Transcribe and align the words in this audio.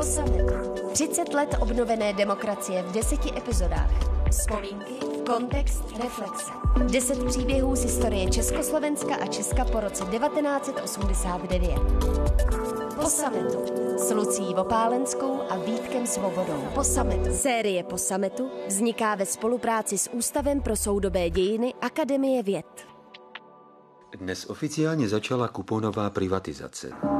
Po 0.00 0.06
summitu. 0.06 0.54
30 0.92 1.34
let 1.34 1.56
obnovené 1.60 2.12
demokracie 2.12 2.82
v 2.82 2.92
deseti 2.92 3.30
epizodách. 3.36 3.90
Vzpomínky, 4.30 4.94
kontext, 5.26 5.84
reflexe. 6.02 6.52
10 6.90 7.24
příběhů 7.24 7.76
z 7.76 7.82
historie 7.82 8.30
Československa 8.30 9.14
a 9.14 9.26
Česka 9.26 9.64
po 9.64 9.80
roce 9.80 10.04
1989. 10.04 11.78
Po 13.00 13.06
sametu 13.06 13.58
s 13.98 14.10
Lucí 14.10 14.54
Vopálenskou 14.54 15.40
a 15.50 15.56
Vítkem 15.56 16.06
Svobodou. 16.06 16.64
Po 16.74 16.84
sametu. 16.84 17.34
Série 17.34 17.82
Po 17.82 17.98
sametu 17.98 18.50
vzniká 18.68 19.14
ve 19.14 19.26
spolupráci 19.26 19.98
s 19.98 20.10
Ústavem 20.10 20.60
pro 20.60 20.76
soudobé 20.76 21.30
dějiny 21.30 21.74
Akademie 21.80 22.42
věd. 22.42 22.86
Dnes 24.18 24.50
oficiálně 24.50 25.08
začala 25.08 25.48
kuponová 25.48 26.10
privatizace. 26.10 27.19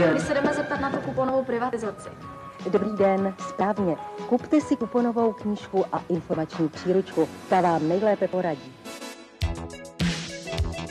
Den. 0.00 0.14
My 0.14 0.20
se 0.20 0.34
jdeme 0.34 0.54
zeptat 0.54 0.80
na 0.80 0.90
tu 0.90 0.96
kuponovou 0.96 1.44
privatizaci. 1.44 2.08
Dobrý 2.70 2.90
den, 2.96 3.34
správně. 3.48 3.96
Kupte 4.28 4.60
si 4.60 4.76
kuponovou 4.76 5.32
knížku 5.32 5.84
a 5.92 6.04
informační 6.08 6.68
příručku. 6.68 7.28
Ta 7.48 7.60
vám 7.60 7.88
nejlépe 7.88 8.28
poradí. 8.28 8.72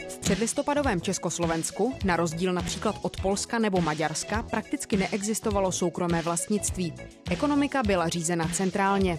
V 0.09 0.17
předlistopadovém 0.19 1.01
Československu, 1.01 1.93
na 2.05 2.15
rozdíl 2.15 2.53
například 2.53 2.95
od 3.01 3.21
Polska 3.21 3.59
nebo 3.59 3.81
Maďarska, 3.81 4.43
prakticky 4.43 4.97
neexistovalo 4.97 5.71
soukromé 5.71 6.21
vlastnictví. 6.21 6.93
Ekonomika 7.31 7.83
byla 7.83 8.07
řízena 8.07 8.47
centrálně. 8.53 9.17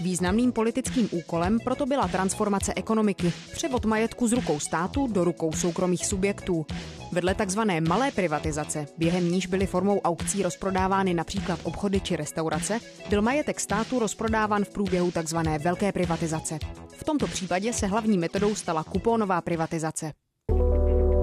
Významným 0.00 0.52
politickým 0.52 1.08
úkolem 1.12 1.58
proto 1.64 1.86
byla 1.86 2.08
transformace 2.08 2.72
ekonomiky, 2.76 3.32
převod 3.52 3.84
majetku 3.84 4.28
z 4.28 4.32
rukou 4.32 4.60
státu 4.60 5.06
do 5.06 5.24
rukou 5.24 5.52
soukromých 5.52 6.06
subjektů. 6.06 6.66
Vedle 7.12 7.34
takzvané 7.34 7.80
malé 7.80 8.10
privatizace, 8.10 8.86
během 8.98 9.30
níž 9.30 9.46
byly 9.46 9.66
formou 9.66 10.00
aukcí 10.00 10.42
rozprodávány 10.42 11.14
například 11.14 11.60
obchody 11.62 12.00
či 12.00 12.16
restaurace, 12.16 12.78
byl 13.08 13.22
majetek 13.22 13.60
státu 13.60 13.98
rozprodáván 13.98 14.64
v 14.64 14.70
průběhu 14.70 15.10
takzvané 15.10 15.58
velké 15.58 15.92
privatizace. 15.92 16.58
V 16.96 17.04
tomto 17.04 17.26
případě 17.26 17.72
se 17.72 17.86
hlavní 17.86 18.18
metodou 18.18 18.54
stala 18.54 18.84
kupónová 18.84 19.40
privatizace. 19.40 20.12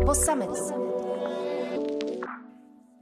Po 0.06 0.16
summitu. 0.16 0.85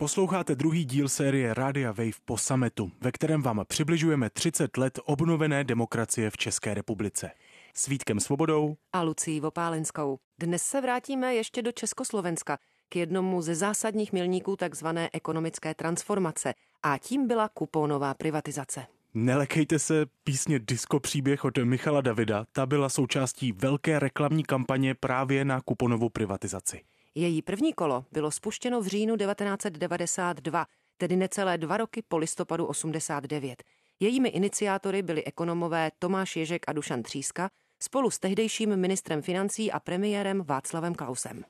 Posloucháte 0.04 0.56
druhý 0.56 0.86
díl 0.86 1.10
série 1.10 1.54
Rádia 1.54 1.92
Wave 1.92 2.20
po 2.26 2.38
sametu, 2.38 2.92
ve 3.02 3.12
kterém 3.12 3.42
vám 3.42 3.62
přibližujeme 3.68 4.30
30 4.30 4.78
let 4.78 5.00
obnovené 5.06 5.64
demokracie 5.64 6.30
v 6.30 6.38
České 6.38 6.74
republice. 6.74 7.32
S 7.74 7.88
Vítkem 7.88 8.20
Svobodou 8.20 8.76
a 8.94 9.02
Lucí 9.02 9.40
Vopálenskou. 9.40 10.20
Dnes 10.40 10.64
se 10.64 10.82
vrátíme 10.82 11.36
ještě 11.36 11.62
do 11.62 11.72
Československa 11.72 12.58
k 12.90 12.96
jednomu 12.96 13.42
ze 13.42 13.56
zásadních 13.56 14.14
milníků 14.14 14.56
takzvané 14.56 15.10
ekonomické 15.14 15.74
transformace 15.76 16.54
a 16.84 16.98
tím 16.98 17.28
byla 17.28 17.50
kupónová 17.50 18.14
privatizace. 18.14 18.86
Nelekejte 19.14 19.80
se 19.80 20.06
písně 20.24 20.60
Disco 20.60 21.00
příběh 21.00 21.46
od 21.46 21.58
Michala 21.58 22.02
Davida, 22.02 22.46
ta 22.52 22.66
byla 22.66 22.90
součástí 22.90 23.52
velké 23.52 24.00
reklamní 24.00 24.44
kampaně 24.44 24.96
právě 24.96 25.46
na 25.46 25.62
kuponovou 25.62 26.10
privatizaci. 26.10 26.82
Její 27.16 27.42
první 27.42 27.74
kolo 27.74 28.06
bylo 28.12 28.32
spuštěno 28.32 28.82
v 28.82 28.88
říjnu 28.88 29.18
1992, 29.18 30.66
tedy 30.98 31.16
necelé 31.16 31.58
dva 31.58 31.78
roky 31.78 32.04
po 32.08 32.18
listopadu 32.18 32.66
89. 32.66 33.64
Jejími 34.00 34.30
iniciátory 34.30 35.02
byli 35.02 35.24
ekonomové 35.24 35.92
Tomáš 36.00 36.36
Ježek 36.36 36.62
a 36.68 36.74
Dušan 36.74 37.04
Tříska 37.04 37.50
spolu 37.84 38.12
s 38.12 38.20
tehdejším 38.20 38.76
ministrem 38.76 39.22
financí 39.22 39.72
a 39.72 39.80
premiérem 39.80 40.44
Václavem 40.44 40.96
Klausem. 40.96 41.44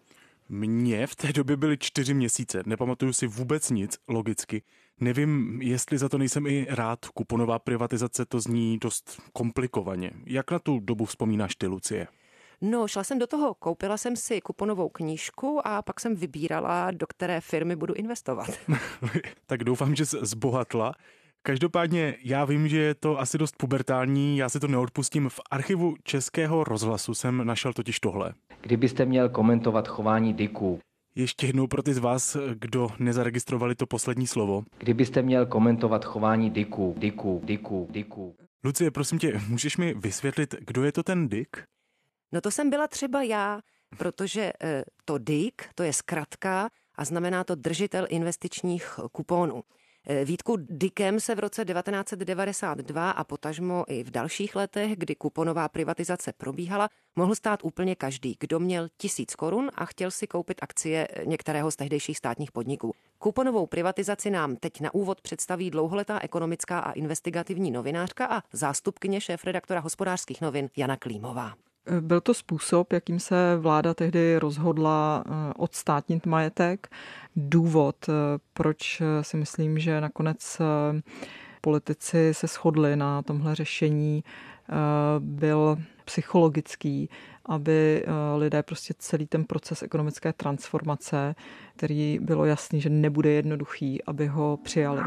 Mně 0.50 1.08
v 1.08 1.16
té 1.16 1.34
době 1.34 1.58
byly 1.58 1.78
čtyři 1.78 2.14
měsíce, 2.14 2.64
nepamatuju 2.66 3.14
si 3.14 3.28
vůbec 3.28 3.70
nic, 3.70 3.98
logicky. 4.08 4.64
Nevím, 5.00 5.62
jestli 5.62 5.98
za 5.98 6.10
to 6.10 6.18
nejsem 6.18 6.48
i 6.48 6.68
rád, 6.70 7.06
kuponová 7.06 7.60
privatizace 7.60 8.26
to 8.26 8.40
zní 8.40 8.78
dost 8.78 9.22
komplikovaně. 9.34 10.12
Jak 10.26 10.52
na 10.52 10.60
tu 10.60 10.80
dobu 10.80 11.06
vzpomínáš 11.06 11.56
ty, 11.56 11.68
Lucie? 11.68 12.08
No, 12.66 12.88
šla 12.88 13.04
jsem 13.04 13.20
do 13.20 13.28
toho, 13.28 13.54
koupila 13.54 13.98
jsem 13.98 14.16
si 14.16 14.42
kuponovou 14.42 14.90
knížku 14.90 15.68
a 15.68 15.82
pak 15.82 16.00
jsem 16.00 16.16
vybírala, 16.16 16.92
do 16.92 17.08
které 17.08 17.42
firmy 17.42 17.76
budu 17.76 17.94
investovat. 17.94 18.48
tak 19.46 19.64
doufám, 19.64 19.96
že 19.96 20.06
jsi 20.06 20.18
zbohatla. 20.22 20.94
Každopádně 21.42 22.16
já 22.24 22.46
vím, 22.46 22.68
že 22.68 22.78
je 22.78 22.96
to 22.96 23.20
asi 23.20 23.38
dost 23.38 23.56
pubertální, 23.58 24.38
já 24.38 24.50
si 24.50 24.60
to 24.60 24.68
neodpustím. 24.68 25.30
V 25.30 25.40
archivu 25.52 25.96
Českého 26.04 26.64
rozhlasu 26.64 27.14
jsem 27.14 27.46
našel 27.46 27.74
totiž 27.74 28.00
tohle. 28.00 28.34
Kdybyste 28.62 29.06
měl 29.06 29.30
komentovat 29.30 29.88
chování 29.88 30.34
dyků. 30.34 30.80
Ještě 31.16 31.48
jednou 31.48 31.68
pro 31.68 31.84
ty 31.84 31.94
z 31.94 31.98
vás, 31.98 32.38
kdo 32.54 32.90
nezaregistrovali 33.00 33.76
to 33.76 33.86
poslední 33.86 34.28
slovo. 34.28 34.64
Kdybyste 34.78 35.22
měl 35.22 35.46
komentovat 35.46 36.06
chování 36.06 36.50
dyků, 36.50 36.96
dyků, 36.98 37.42
dyků, 37.44 37.88
dyků. 37.92 38.36
Lucie, 38.64 38.92
prosím 38.92 39.20
tě, 39.20 39.42
můžeš 39.48 39.78
mi 39.78 39.94
vysvětlit, 39.94 40.56
kdo 40.60 40.84
je 40.84 40.92
to 40.92 41.04
ten 41.04 41.28
dyk? 41.28 41.64
No 42.34 42.42
to 42.42 42.52
jsem 42.52 42.70
byla 42.70 42.88
třeba 42.88 43.24
já, 43.24 43.62
protože 43.98 44.54
eh, 44.64 44.84
to 45.06 45.18
DIC, 45.18 45.54
to 45.76 45.84
je 45.84 45.94
zkratka 45.94 46.70
a 46.96 47.06
znamená 47.06 47.44
to 47.44 47.56
držitel 47.56 48.06
investičních 48.10 49.00
kuponů. 49.12 49.64
Eh, 50.08 50.26
Vítku 50.26 50.58
Dikem 50.70 51.20
se 51.20 51.36
v 51.36 51.40
roce 51.40 51.66
1992 51.66 53.12
a 53.12 53.24
potažmo 53.24 53.86
i 53.88 54.04
v 54.04 54.12
dalších 54.12 54.56
letech, 54.56 54.96
kdy 54.98 55.16
kuponová 55.16 55.70
privatizace 55.70 56.34
probíhala, 56.38 56.90
mohl 57.16 57.36
stát 57.36 57.60
úplně 57.64 57.96
každý, 57.96 58.36
kdo 58.40 58.60
měl 58.60 58.88
tisíc 58.98 59.36
korun 59.36 59.72
a 59.76 59.86
chtěl 59.86 60.12
si 60.12 60.28
koupit 60.28 60.58
akcie 60.62 61.08
některého 61.26 61.72
z 61.72 61.76
tehdejších 61.76 62.18
státních 62.18 62.52
podniků. 62.52 62.96
Kuponovou 63.18 63.68
privatizaci 63.68 64.30
nám 64.30 64.56
teď 64.56 64.82
na 64.82 64.94
úvod 64.94 65.22
představí 65.22 65.72
dlouholetá 65.72 66.20
ekonomická 66.20 66.80
a 66.80 66.92
investigativní 66.92 67.72
novinářka 67.72 68.26
a 68.26 68.42
zástupkyně 68.54 69.22
šéf-redaktora 69.22 69.80
hospodářských 69.80 70.42
novin 70.42 70.70
Jana 70.78 70.98
Klímová. 70.98 71.54
Byl 72.00 72.22
to 72.22 72.34
způsob, 72.34 72.94
jakým 72.94 73.20
se 73.20 73.58
vláda 73.58 73.94
tehdy 73.94 74.40
rozhodla 74.40 75.24
eh, 75.26 75.54
odstátnit 75.58 76.26
majetek. 76.26 76.88
Důvod, 77.36 77.96
eh, 78.10 78.14
proč 78.54 79.02
eh, 79.02 79.24
si 79.24 79.38
myslím, 79.38 79.80
že 79.80 80.02
nakonec 80.02 80.62
politici 81.62 82.34
se 82.34 82.48
shodli 82.48 82.96
na 82.96 83.22
tomhle 83.22 83.56
řešení, 83.56 84.24
byl 85.20 85.78
psychologický, 86.06 87.10
aby 87.46 88.06
lidé 88.38 88.64
prostě 88.64 88.94
celý 88.98 89.28
ten 89.28 89.46
proces 89.46 89.84
ekonomické 89.84 90.34
transformace, 90.34 91.36
který 91.76 92.20
bylo 92.22 92.46
jasný, 92.46 92.82
že 92.82 92.90
nebude 92.90 93.32
jednoduchý, 93.32 94.04
aby 94.04 94.28
ho 94.28 94.60
přijali. 94.64 95.02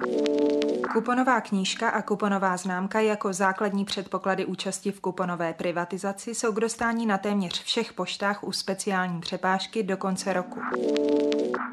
Kuponová 0.96 1.40
knížka 1.40 1.88
a 1.88 2.02
kuponová 2.02 2.56
známka 2.56 3.00
jako 3.00 3.32
základní 3.32 3.84
předpoklady 3.84 4.44
účasti 4.44 4.92
v 4.92 5.00
kuponové 5.00 5.54
privatizaci 5.54 6.34
jsou 6.34 6.52
k 6.52 6.60
dostání 6.60 7.06
na 7.06 7.18
téměř 7.18 7.62
všech 7.62 7.92
poštách 7.92 8.44
u 8.44 8.52
speciální 8.52 9.20
přepážky 9.20 9.82
do 9.82 9.96
konce 9.96 10.32
roku. 10.32 10.60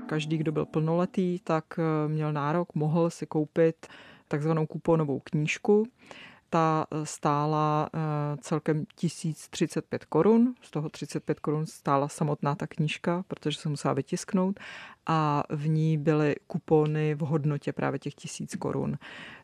Každý, 0.06 0.38
kdo 0.38 0.52
byl 0.52 0.66
plnoletý, 0.66 1.40
tak 1.40 1.66
eh, 1.78 2.08
měl 2.08 2.34
nárok, 2.34 2.76
mohl 2.76 3.10
si 3.10 3.26
koupit 3.26 3.88
takzvanou 4.28 4.66
kuponovou 4.66 5.20
knížku 5.20 5.88
ta 6.54 6.86
eh, 6.92 7.06
stála 7.06 7.90
eh, 7.94 8.00
celkem 8.42 8.86
1035 8.96 10.06
korun, 10.06 10.54
z 10.62 10.72
toho 10.72 10.90
35 10.90 11.40
korun 11.40 11.66
stála 11.66 12.08
samotná 12.08 12.56
ta 12.56 12.68
knížka, 12.68 13.24
protože 13.28 13.58
se 13.58 13.70
musela 13.70 13.94
vytisknout 13.94 14.60
a 15.06 15.44
v 15.50 15.68
ní 15.68 15.98
byly 15.98 16.36
kupony 16.48 17.16
v 17.16 17.20
hodnotě 17.20 17.74
právě 17.74 18.00
těch 18.00 18.14
1000 18.14 18.56
korun 18.56 18.98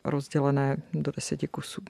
rozdělené 0.03 0.77
do 0.93 1.11
deseti 1.11 1.47
kusů. 1.47 1.81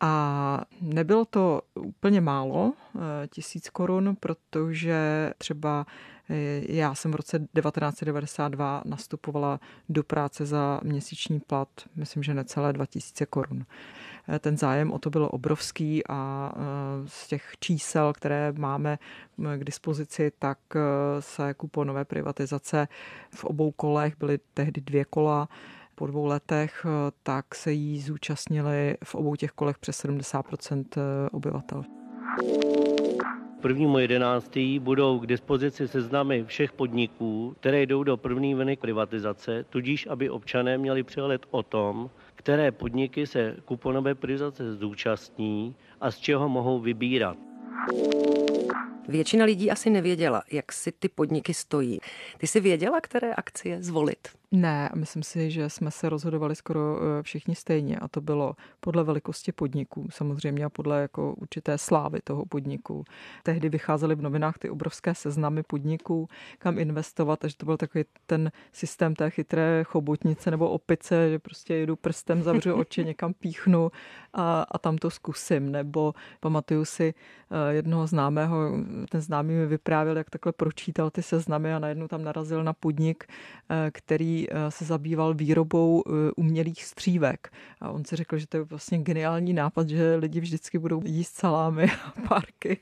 A 0.00 0.64
nebylo 0.80 1.24
to 1.24 1.62
úplně 1.74 2.20
málo, 2.20 2.72
eh, 2.96 3.28
tisíc 3.28 3.68
korun, 3.68 4.16
protože 4.20 5.32
třeba 5.38 5.86
já 6.68 6.94
jsem 6.94 7.12
v 7.12 7.14
roce 7.14 7.38
1992 7.38 8.82
nastupovala 8.84 9.60
do 9.88 10.02
práce 10.04 10.46
za 10.46 10.80
měsíční 10.82 11.40
plat, 11.40 11.68
myslím, 11.96 12.22
že 12.22 12.34
necelé 12.34 12.72
2000 12.72 13.26
korun. 13.26 13.64
Eh, 14.30 14.38
ten 14.38 14.56
zájem 14.56 14.92
o 14.92 14.98
to 14.98 15.10
byl 15.10 15.28
obrovský 15.32 16.02
a 16.08 16.52
eh, 16.54 16.60
z 17.06 17.28
těch 17.28 17.52
čísel, 17.60 18.12
které 18.12 18.52
máme 18.58 18.98
eh, 19.44 19.58
k 19.58 19.64
dispozici, 19.64 20.32
tak 20.38 20.58
se 21.20 21.54
kuponové 21.54 22.04
privatizace 22.04 22.88
v 23.30 23.44
obou 23.44 23.70
kolech 23.70 24.14
byly 24.18 24.38
tehdy 24.54 24.80
dvě 24.80 25.04
kola 25.04 25.48
po 25.94 26.06
dvou 26.06 26.26
letech, 26.26 26.86
tak 27.22 27.54
se 27.54 27.72
jí 27.72 28.00
zúčastnili 28.00 28.96
v 29.04 29.14
obou 29.14 29.36
těch 29.36 29.50
kolech 29.50 29.78
přes 29.78 30.04
70% 30.04 30.84
obyvatel. 31.32 31.84
Prvnímu 33.60 33.98
11. 33.98 34.58
budou 34.78 35.18
k 35.18 35.26
dispozici 35.26 35.88
seznamy 35.88 36.44
všech 36.44 36.72
podniků, 36.72 37.56
které 37.60 37.82
jdou 37.82 38.02
do 38.02 38.16
první 38.16 38.54
vlny 38.54 38.76
privatizace, 38.76 39.64
tudíž 39.70 40.06
aby 40.10 40.30
občané 40.30 40.78
měli 40.78 41.02
přehled 41.02 41.46
o 41.50 41.62
tom, 41.62 42.10
které 42.40 42.72
podniky 42.72 43.26
se 43.26 43.56
kuponové 43.64 44.14
privatizace 44.14 44.76
zúčastní 44.76 45.74
a 46.00 46.10
z 46.10 46.18
čeho 46.18 46.48
mohou 46.48 46.80
vybírat. 46.80 47.36
Většina 49.08 49.44
lidí 49.44 49.70
asi 49.70 49.90
nevěděla, 49.90 50.42
jak 50.52 50.72
si 50.72 50.92
ty 50.92 51.08
podniky 51.08 51.54
stojí. 51.54 51.98
Ty 52.38 52.46
jsi 52.46 52.60
věděla, 52.60 53.00
které 53.00 53.34
akcie 53.34 53.82
zvolit? 53.82 54.28
Ne, 54.52 54.90
myslím 54.94 55.22
si, 55.22 55.50
že 55.50 55.70
jsme 55.70 55.90
se 55.90 56.08
rozhodovali 56.08 56.56
skoro 56.56 56.98
eh, 57.02 57.22
všichni 57.22 57.54
stejně 57.54 57.98
a 57.98 58.08
to 58.08 58.20
bylo 58.20 58.56
podle 58.80 59.04
velikosti 59.04 59.52
podniků 59.52 60.08
samozřejmě 60.10 60.64
a 60.64 60.68
podle 60.68 61.02
jako 61.02 61.34
určité 61.34 61.78
slávy 61.78 62.20
toho 62.24 62.46
podniku. 62.46 63.04
Tehdy 63.42 63.68
vycházely 63.68 64.14
v 64.14 64.22
novinách 64.22 64.58
ty 64.58 64.70
obrovské 64.70 65.14
seznamy 65.14 65.62
podniků, 65.62 66.28
kam 66.58 66.78
investovat, 66.78 67.40
takže 67.40 67.56
to 67.56 67.66
byl 67.66 67.76
takový 67.76 68.04
ten 68.26 68.52
systém 68.72 69.14
té 69.14 69.30
chytré 69.30 69.84
chobotnice 69.84 70.50
nebo 70.50 70.70
opice, 70.70 71.30
že 71.30 71.38
prostě 71.38 71.74
jedu 71.74 71.96
prstem, 71.96 72.42
zavřu 72.42 72.74
oči, 72.80 73.04
někam 73.04 73.34
píchnu 73.34 73.90
a, 74.32 74.66
a 74.70 74.78
tam 74.78 74.98
to 74.98 75.10
zkusím. 75.10 75.72
Nebo 75.72 76.14
pamatuju 76.40 76.84
si 76.84 77.14
eh, 77.50 77.74
jednoho 77.74 78.06
známého, 78.06 78.70
ten 79.10 79.20
známý 79.20 79.54
mi 79.54 79.66
vyprávěl, 79.66 80.16
jak 80.16 80.30
takhle 80.30 80.52
pročítal 80.52 81.10
ty 81.10 81.22
seznamy 81.22 81.74
a 81.74 81.78
najednou 81.78 82.08
tam 82.08 82.24
narazil 82.24 82.64
na 82.64 82.72
podnik, 82.72 83.24
eh, 83.70 83.90
Eh, 84.50 84.70
se 84.70 84.84
zabýval 84.84 85.34
výrobou 85.34 86.02
eh, 86.06 86.10
umělých 86.36 86.84
střívek. 86.84 87.52
A 87.80 87.90
on 87.90 88.04
si 88.04 88.16
řekl, 88.16 88.38
že 88.38 88.46
to 88.46 88.56
je 88.56 88.62
vlastně 88.62 88.98
geniální 88.98 89.52
nápad, 89.52 89.88
že 89.88 90.14
lidi 90.14 90.40
vždycky 90.40 90.78
budou 90.78 91.02
jíst 91.04 91.34
salámy 91.34 91.84
a 91.84 92.28
parky 92.28 92.78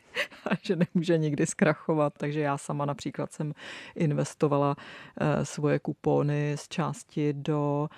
a 0.50 0.54
že 0.62 0.76
nemůže 0.76 1.18
nikdy 1.18 1.46
zkrachovat. 1.46 2.12
Takže 2.16 2.40
já 2.40 2.58
sama 2.58 2.84
například 2.84 3.32
jsem 3.32 3.52
investovala 3.94 4.76
eh, 5.20 5.44
svoje 5.44 5.78
kupony 5.78 6.54
z 6.58 6.68
části 6.68 7.32
do 7.32 7.88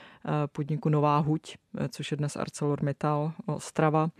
podniku 0.52 0.88
Nová 0.88 1.18
huť, 1.18 1.56
což 1.88 2.10
je 2.10 2.16
dnes 2.16 2.36
ArcelorMittal 2.36 3.32
Ostrava 3.46 4.10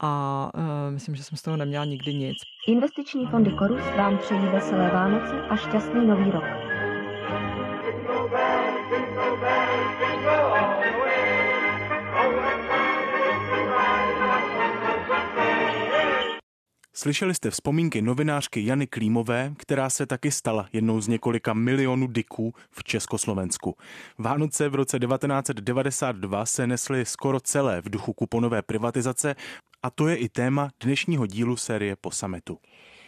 a 0.00 0.50
myslím, 0.90 1.14
že 1.14 1.24
jsem 1.24 1.38
z 1.38 1.42
toho 1.42 1.56
neměla 1.56 1.84
nikdy 1.84 2.14
nic. 2.14 2.36
Investiční 2.68 3.26
fondy 3.26 3.50
Korus 3.50 3.82
vám 3.96 4.18
přejí 4.18 4.46
veselé 4.46 4.90
Vánoce 4.90 5.40
a 5.40 5.56
šťastný 5.56 6.06
nový 6.06 6.30
rok. 6.30 6.59
Slyšeli 17.00 17.34
jste 17.34 17.50
vzpomínky 17.50 18.02
novinářky 18.02 18.66
Jany 18.66 18.86
Klímové, 18.86 19.52
která 19.56 19.90
se 19.90 20.06
taky 20.06 20.30
stala 20.30 20.68
jednou 20.72 21.00
z 21.00 21.08
několika 21.08 21.54
milionů 21.54 22.06
dyků 22.06 22.54
v 22.70 22.84
Československu. 22.84 23.76
Vánoce 24.18 24.68
v 24.68 24.74
roce 24.74 24.98
1992 24.98 26.46
se 26.46 26.66
nesly 26.66 27.04
skoro 27.04 27.40
celé 27.40 27.80
v 27.80 27.90
duchu 27.90 28.12
kuponové 28.12 28.62
privatizace 28.62 29.34
a 29.82 29.90
to 29.90 30.08
je 30.08 30.16
i 30.16 30.28
téma 30.28 30.68
dnešního 30.80 31.26
dílu 31.26 31.56
série 31.56 31.96
po 31.96 32.10
sametu. 32.10 32.58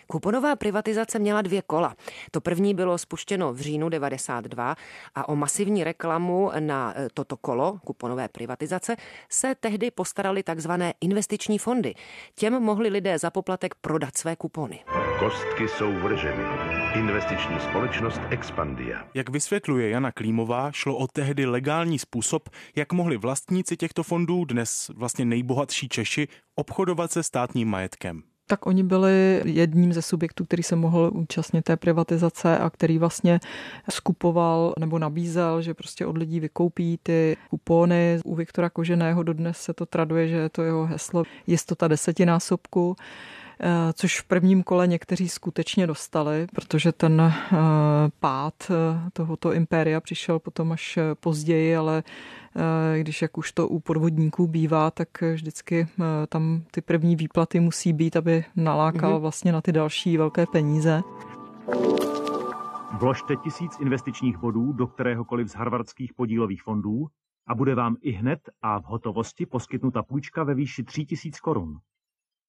Kuponová 0.06 0.56
privatizace 0.56 1.18
měla 1.18 1.42
dvě 1.42 1.62
kola. 1.62 1.94
To 2.30 2.40
první 2.40 2.74
bylo 2.74 2.98
spuštěno 2.98 3.52
v 3.52 3.60
říjnu 3.60 3.88
92 3.88 4.76
a 5.14 5.28
o 5.28 5.36
masivní 5.36 5.84
reklamu 5.84 6.50
na 6.58 6.94
e, 6.96 7.08
toto 7.14 7.36
kolo 7.36 7.78
kuponové 7.84 8.28
privatizace 8.28 8.96
se 9.28 9.54
tehdy 9.60 9.90
postarali 9.90 10.42
takzvané 10.42 10.94
investiční 11.00 11.58
fondy. 11.58 11.94
Těm 12.34 12.62
mohli 12.62 12.88
lidé 12.88 13.18
za 13.18 13.30
poplatek 13.30 13.74
prodat 13.74 14.16
své 14.16 14.36
kupony. 14.36 14.84
Kostky 15.18 15.68
jsou 15.68 15.92
vrženy. 15.92 16.44
Investiční 16.94 17.60
společnost 17.60 18.20
Expandia. 18.30 19.08
Jak 19.14 19.30
vysvětluje 19.30 19.88
Jana 19.88 20.12
Klímová, 20.12 20.72
šlo 20.72 20.96
o 20.96 21.06
tehdy 21.06 21.46
legální 21.46 21.98
způsob, 21.98 22.48
jak 22.76 22.92
mohli 22.92 23.16
vlastníci 23.16 23.76
těchto 23.76 24.02
fondů, 24.02 24.44
dnes 24.44 24.90
vlastně 24.94 25.24
nejbohatší 25.24 25.88
Češi, 25.88 26.28
obchodovat 26.54 27.12
se 27.12 27.22
státním 27.22 27.68
majetkem 27.68 28.22
tak 28.52 28.66
oni 28.66 28.82
byli 28.82 29.42
jedním 29.44 29.92
ze 29.92 30.02
subjektů, 30.02 30.44
který 30.44 30.62
se 30.62 30.76
mohl 30.76 31.10
účastnit 31.14 31.62
té 31.62 31.76
privatizace 31.76 32.58
a 32.58 32.70
který 32.70 32.98
vlastně 32.98 33.40
skupoval 33.90 34.74
nebo 34.78 34.98
nabízel, 34.98 35.62
že 35.62 35.74
prostě 35.74 36.06
od 36.06 36.18
lidí 36.18 36.40
vykoupí 36.40 36.98
ty 37.02 37.36
kupony. 37.50 38.20
U 38.24 38.34
Viktora 38.34 38.70
Koženého 38.70 39.22
dodnes 39.22 39.58
se 39.58 39.74
to 39.74 39.86
traduje, 39.86 40.28
že 40.28 40.36
je 40.36 40.48
to 40.48 40.62
jeho 40.62 40.86
heslo 40.86 41.24
jistota 41.46 41.88
desetinásobku. 41.88 42.96
Eh, 43.60 43.92
což 43.92 44.20
v 44.20 44.24
prvním 44.24 44.62
kole 44.62 44.86
někteří 44.86 45.28
skutečně 45.28 45.86
dostali, 45.86 46.46
protože 46.54 46.92
ten 46.92 47.20
eh, 47.20 47.32
pád 48.20 48.54
eh, 48.70 48.74
tohoto 49.12 49.52
impéria 49.52 50.00
přišel 50.00 50.38
potom 50.38 50.72
až 50.72 50.98
později, 51.20 51.76
ale 51.76 52.02
když 52.98 53.22
jak 53.22 53.38
už 53.38 53.52
to 53.52 53.68
u 53.68 53.80
podvodníků 53.80 54.46
bývá, 54.46 54.90
tak 54.90 55.08
vždycky 55.22 55.88
tam 56.28 56.62
ty 56.70 56.80
první 56.80 57.16
výplaty 57.16 57.60
musí 57.60 57.92
být, 57.92 58.16
aby 58.16 58.44
nalákal 58.56 59.12
mhm. 59.12 59.20
vlastně 59.20 59.52
na 59.52 59.60
ty 59.60 59.72
další 59.72 60.16
velké 60.16 60.46
peníze. 60.46 61.02
Vložte 63.00 63.36
tisíc 63.36 63.72
investičních 63.80 64.38
bodů 64.38 64.72
do 64.72 64.86
kteréhokoliv 64.86 65.48
z 65.48 65.54
harvardských 65.54 66.14
podílových 66.14 66.62
fondů 66.62 67.06
a 67.46 67.54
bude 67.54 67.74
vám 67.74 67.96
i 68.00 68.10
hned 68.10 68.40
a 68.62 68.80
v 68.80 68.84
hotovosti 68.84 69.46
poskytnuta 69.46 70.02
půjčka 70.02 70.44
ve 70.44 70.54
výši 70.54 70.84
3000 70.84 71.40
korun. 71.40 71.78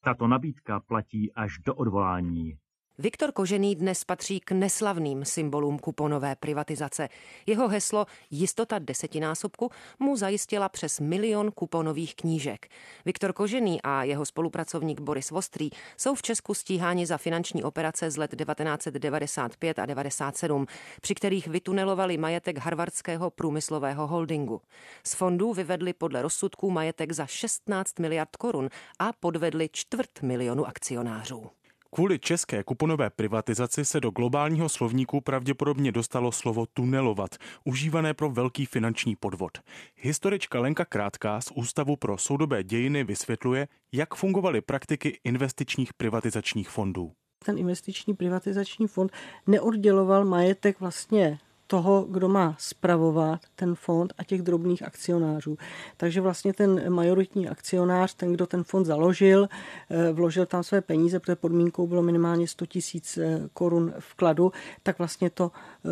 Tato 0.05 0.27
nabídka 0.27 0.79
platí 0.79 1.33
až 1.33 1.57
do 1.65 1.75
odvolání. 1.75 2.57
Viktor 2.97 3.31
Kožený 3.31 3.75
dnes 3.75 4.03
patří 4.03 4.39
k 4.39 4.51
neslavným 4.51 5.25
symbolům 5.25 5.79
kuponové 5.79 6.35
privatizace. 6.35 7.09
Jeho 7.45 7.67
heslo 7.67 8.05
Jistota 8.31 8.79
desetinásobku 8.79 9.71
mu 9.99 10.15
zajistila 10.17 10.69
přes 10.69 10.99
milion 10.99 11.51
kuponových 11.51 12.15
knížek. 12.15 12.67
Viktor 13.05 13.33
Kožený 13.33 13.81
a 13.81 14.03
jeho 14.03 14.25
spolupracovník 14.25 15.01
Boris 15.01 15.31
Vostrý 15.31 15.69
jsou 15.97 16.15
v 16.15 16.21
Česku 16.21 16.53
stíháni 16.53 17.05
za 17.05 17.17
finanční 17.17 17.63
operace 17.63 18.11
z 18.11 18.17
let 18.17 18.35
1995 18.35 19.79
a 19.79 19.85
97, 19.85 20.65
při 21.01 21.15
kterých 21.15 21.47
vytunelovali 21.47 22.17
majetek 22.17 22.57
harvardského 22.57 23.29
průmyslového 23.29 24.07
holdingu. 24.07 24.61
Z 25.03 25.13
fondů 25.13 25.53
vyvedli 25.53 25.93
podle 25.93 26.21
rozsudků 26.21 26.71
majetek 26.71 27.11
za 27.11 27.25
16 27.25 27.99
miliard 27.99 28.35
korun 28.35 28.69
a 28.99 29.13
podvedli 29.19 29.69
čtvrt 29.71 30.21
milionu 30.21 30.67
akcionářů. 30.67 31.49
Kvůli 31.93 32.19
české 32.19 32.63
kuponové 32.63 33.09
privatizaci 33.09 33.85
se 33.85 33.99
do 33.99 34.11
globálního 34.11 34.69
slovníku 34.69 35.21
pravděpodobně 35.21 35.91
dostalo 35.91 36.31
slovo 36.31 36.65
tunelovat, 36.65 37.35
užívané 37.63 38.13
pro 38.13 38.29
velký 38.29 38.65
finanční 38.65 39.15
podvod. 39.15 39.57
Historička 39.95 40.59
Lenka 40.59 40.85
Krátká 40.85 41.41
z 41.41 41.51
Ústavu 41.55 41.95
pro 41.95 42.17
soudobé 42.17 42.63
dějiny 42.63 43.03
vysvětluje, 43.03 43.67
jak 43.91 44.15
fungovaly 44.15 44.61
praktiky 44.61 45.19
investičních 45.23 45.93
privatizačních 45.93 46.69
fondů. 46.69 47.11
Ten 47.45 47.57
investiční 47.57 48.13
privatizační 48.13 48.87
fond 48.87 49.11
neodděloval 49.47 50.25
majetek 50.25 50.79
vlastně 50.79 51.39
toho, 51.67 52.05
kdo 52.09 52.29
má 52.29 52.55
spravovat 52.59 53.41
ten 53.55 53.75
fond 53.75 54.13
a 54.17 54.23
těch 54.23 54.41
drobných 54.41 54.83
akcionářů. 54.83 55.57
Takže 55.97 56.21
vlastně 56.21 56.53
ten 56.53 56.93
majoritní 56.93 57.49
akcionář, 57.49 58.13
ten, 58.13 58.33
kdo 58.33 58.47
ten 58.47 58.63
fond 58.63 58.85
založil, 58.85 59.47
eh, 59.89 60.11
vložil 60.13 60.45
tam 60.45 60.63
své 60.63 60.81
peníze, 60.81 61.19
protože 61.19 61.35
podmínkou 61.35 61.87
bylo 61.87 62.01
minimálně 62.01 62.47
100 62.47 62.65
tisíc 62.65 63.17
eh, 63.17 63.49
korun 63.53 63.93
vkladu, 63.99 64.51
tak 64.83 64.97
vlastně 64.97 65.29
to 65.29 65.51
eh, 65.85 65.89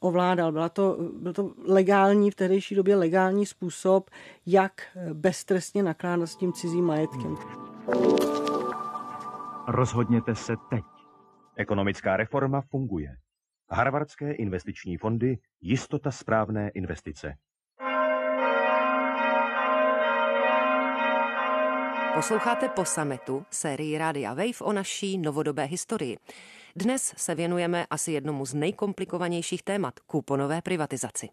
ovládal. 0.00 0.52
Byla 0.52 0.68
to, 0.68 0.98
byl 1.22 1.32
to 1.32 1.50
legální, 1.66 2.30
v 2.30 2.34
tehdejší 2.34 2.74
době 2.74 2.96
legální 2.96 3.46
způsob, 3.46 4.10
jak 4.46 4.72
beztrestně 5.12 5.82
nakládat 5.82 6.26
s 6.26 6.36
tím 6.36 6.52
cizím 6.52 6.84
majetkem. 6.84 7.36
Rozhodněte 9.68 10.34
se 10.34 10.54
teď. 10.70 10.84
Ekonomická 11.56 12.16
reforma 12.16 12.60
funguje. 12.60 13.16
Harvardské 13.74 14.32
investiční 14.32 14.96
fondy 14.96 15.38
Jistota 15.60 16.10
správné 16.10 16.68
investice. 16.68 17.34
Posloucháte 22.14 22.68
po 22.68 22.84
sametu 22.84 23.44
sérii 23.50 23.98
Rádia 23.98 24.34
Wave 24.34 24.60
o 24.60 24.72
naší 24.72 25.18
novodobé 25.18 25.64
historii. 25.64 26.16
Dnes 26.76 27.14
se 27.16 27.34
věnujeme 27.34 27.86
asi 27.90 28.12
jednomu 28.12 28.46
z 28.46 28.54
nejkomplikovanějších 28.54 29.62
témat 29.62 30.00
kuponové 30.00 30.62
privatizaci. 30.62 31.28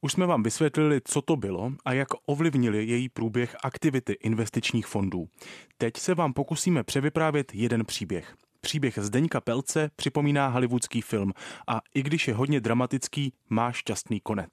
Už 0.00 0.12
jsme 0.12 0.26
vám 0.26 0.42
vysvětlili, 0.42 1.00
co 1.04 1.22
to 1.22 1.36
bylo 1.36 1.72
a 1.84 1.92
jak 1.92 2.08
ovlivnili 2.26 2.84
její 2.84 3.08
průběh 3.08 3.56
aktivity 3.64 4.12
investičních 4.12 4.86
fondů. 4.86 5.28
Teď 5.78 5.96
se 5.96 6.14
vám 6.14 6.32
pokusíme 6.32 6.84
převyprávět 6.84 7.54
jeden 7.54 7.84
příběh. 7.84 8.34
Příběh 8.64 8.98
Zdeňka 8.98 9.40
Pelce 9.40 9.90
připomíná 9.96 10.48
hollywoodský 10.48 11.00
film 11.00 11.32
a 11.68 11.80
i 11.94 12.02
když 12.02 12.28
je 12.28 12.34
hodně 12.34 12.60
dramatický, 12.60 13.32
má 13.50 13.72
šťastný 13.72 14.20
konec. 14.20 14.50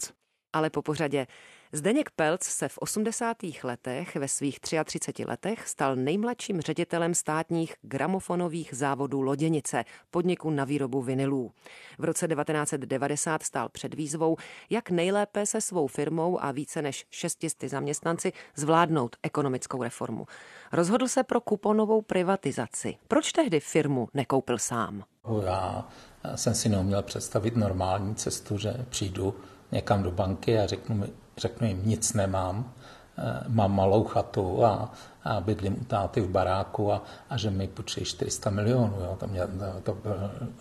ale 0.53 0.69
po 0.69 0.81
pořadě. 0.81 1.27
Zdeněk 1.73 2.09
Pelc 2.09 2.43
se 2.43 2.67
v 2.67 2.77
80. 2.77 3.37
letech 3.63 4.15
ve 4.15 4.27
svých 4.27 4.59
33 4.59 5.25
letech 5.25 5.67
stal 5.67 5.95
nejmladším 5.95 6.61
ředitelem 6.61 7.13
státních 7.13 7.75
gramofonových 7.81 8.73
závodů 8.73 9.21
Loděnice, 9.21 9.83
podniku 10.09 10.49
na 10.49 10.65
výrobu 10.65 11.01
vinilů. 11.01 11.51
V 11.97 12.03
roce 12.03 12.27
1990 12.27 13.43
stál 13.43 13.69
před 13.69 13.93
výzvou, 13.93 14.37
jak 14.69 14.89
nejlépe 14.89 15.45
se 15.45 15.61
svou 15.61 15.87
firmou 15.87 16.43
a 16.43 16.51
více 16.51 16.81
než 16.81 17.05
600 17.09 17.63
zaměstnanci 17.67 18.33
zvládnout 18.55 19.15
ekonomickou 19.23 19.83
reformu. 19.83 20.25
Rozhodl 20.71 21.07
se 21.07 21.23
pro 21.23 21.41
kuponovou 21.41 22.01
privatizaci. 22.01 22.97
Proč 23.07 23.31
tehdy 23.31 23.59
firmu 23.59 24.07
nekoupil 24.13 24.57
sám? 24.57 25.03
Já 25.45 25.87
jsem 26.35 26.55
si 26.55 26.69
neuměl 26.69 27.01
představit 27.01 27.55
normální 27.55 28.15
cestu, 28.15 28.57
že 28.57 28.85
přijdu 28.89 29.35
někam 29.71 30.03
do 30.03 30.11
banky 30.11 30.59
a 30.59 30.65
řeknu, 30.65 30.95
mi, 30.95 31.07
řeknu 31.37 31.67
jim, 31.67 31.81
nic 31.85 32.13
nemám, 32.13 32.73
eh, 33.17 33.43
mám 33.47 33.75
malou 33.75 34.03
chatu 34.03 34.65
a, 34.65 34.91
a 35.23 35.41
bydlím 35.41 35.77
u 35.81 35.83
táty 35.85 36.21
v 36.21 36.29
baráku 36.29 36.91
a, 36.91 37.03
a 37.29 37.37
že 37.37 37.49
mi 37.49 37.67
půjčí 37.67 38.05
400 38.05 38.49
milionů. 38.49 38.97
Jo. 38.99 39.17
To, 39.19 39.27
mě, 39.27 39.41
to, 39.83 39.93
bylo, 39.93 40.15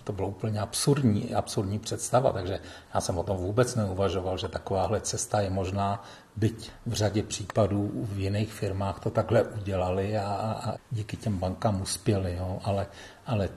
to 0.05 0.13
bylo 0.13 0.29
úplně 0.29 0.61
absurdní, 0.61 1.35
absurdní 1.35 1.79
představa, 1.79 2.33
takže 2.33 2.61
já 2.95 3.01
jsem 3.01 3.19
o 3.19 3.23
tom 3.23 3.37
vůbec 3.37 3.75
neuvažoval, 3.75 4.39
že 4.39 4.49
takováhle 4.49 5.01
cesta 5.01 5.41
je 5.41 5.51
možná, 5.51 6.03
byť 6.37 6.71
v 6.87 6.93
řadě 6.93 7.23
případů 7.23 7.91
v 7.95 8.19
jiných 8.19 8.53
firmách 8.53 9.01
to 9.01 9.11
takhle 9.11 9.43
udělali 9.43 10.19
a, 10.19 10.25
a 10.65 10.75
díky 10.91 11.17
těm 11.17 11.39
bankám 11.39 11.83
uspěli, 11.83 12.37
jo. 12.37 12.59
Ale, 12.65 12.87
ale 13.27 13.49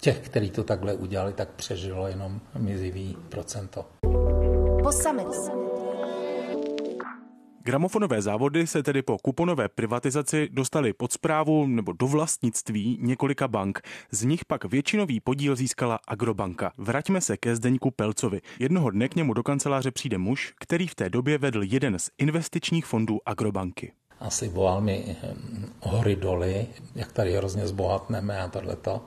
těch, 0.00 0.20
kteří 0.20 0.50
to 0.50 0.64
takhle 0.64 0.94
udělali, 0.94 1.32
tak 1.32 1.48
přežilo 1.48 2.08
jenom 2.08 2.40
mizivý 2.58 3.16
procento. 3.28 3.84
Po 4.82 4.92
Gramofonové 7.66 8.22
závody 8.22 8.66
se 8.66 8.82
tedy 8.82 9.02
po 9.02 9.18
kuponové 9.18 9.68
privatizaci 9.68 10.48
dostaly 10.52 10.92
pod 10.92 11.12
zprávu 11.12 11.66
nebo 11.66 11.92
do 11.92 12.06
vlastnictví 12.06 12.98
několika 13.00 13.48
bank. 13.48 13.80
Z 14.10 14.24
nich 14.24 14.44
pak 14.44 14.64
většinový 14.64 15.20
podíl 15.20 15.56
získala 15.56 15.98
Agrobanka. 16.08 16.72
Vraťme 16.78 17.20
se 17.20 17.36
ke 17.36 17.56
Zdeňku 17.56 17.90
Pelcovi. 17.90 18.40
Jednoho 18.58 18.90
dne 18.90 19.08
k 19.08 19.16
němu 19.16 19.34
do 19.34 19.42
kanceláře 19.42 19.90
přijde 19.90 20.18
muž, 20.18 20.52
který 20.60 20.86
v 20.86 20.94
té 20.94 21.10
době 21.10 21.38
vedl 21.38 21.62
jeden 21.62 21.98
z 21.98 22.10
investičních 22.18 22.86
fondů 22.86 23.18
Agrobanky. 23.26 23.92
Asi 24.20 24.48
volal 24.48 24.80
mi 24.80 25.16
hory 25.80 26.16
doly, 26.16 26.66
jak 26.94 27.12
tady 27.12 27.32
hrozně 27.32 27.66
zbohatneme 27.66 28.40
a 28.40 28.48
tohleto. 28.48 29.04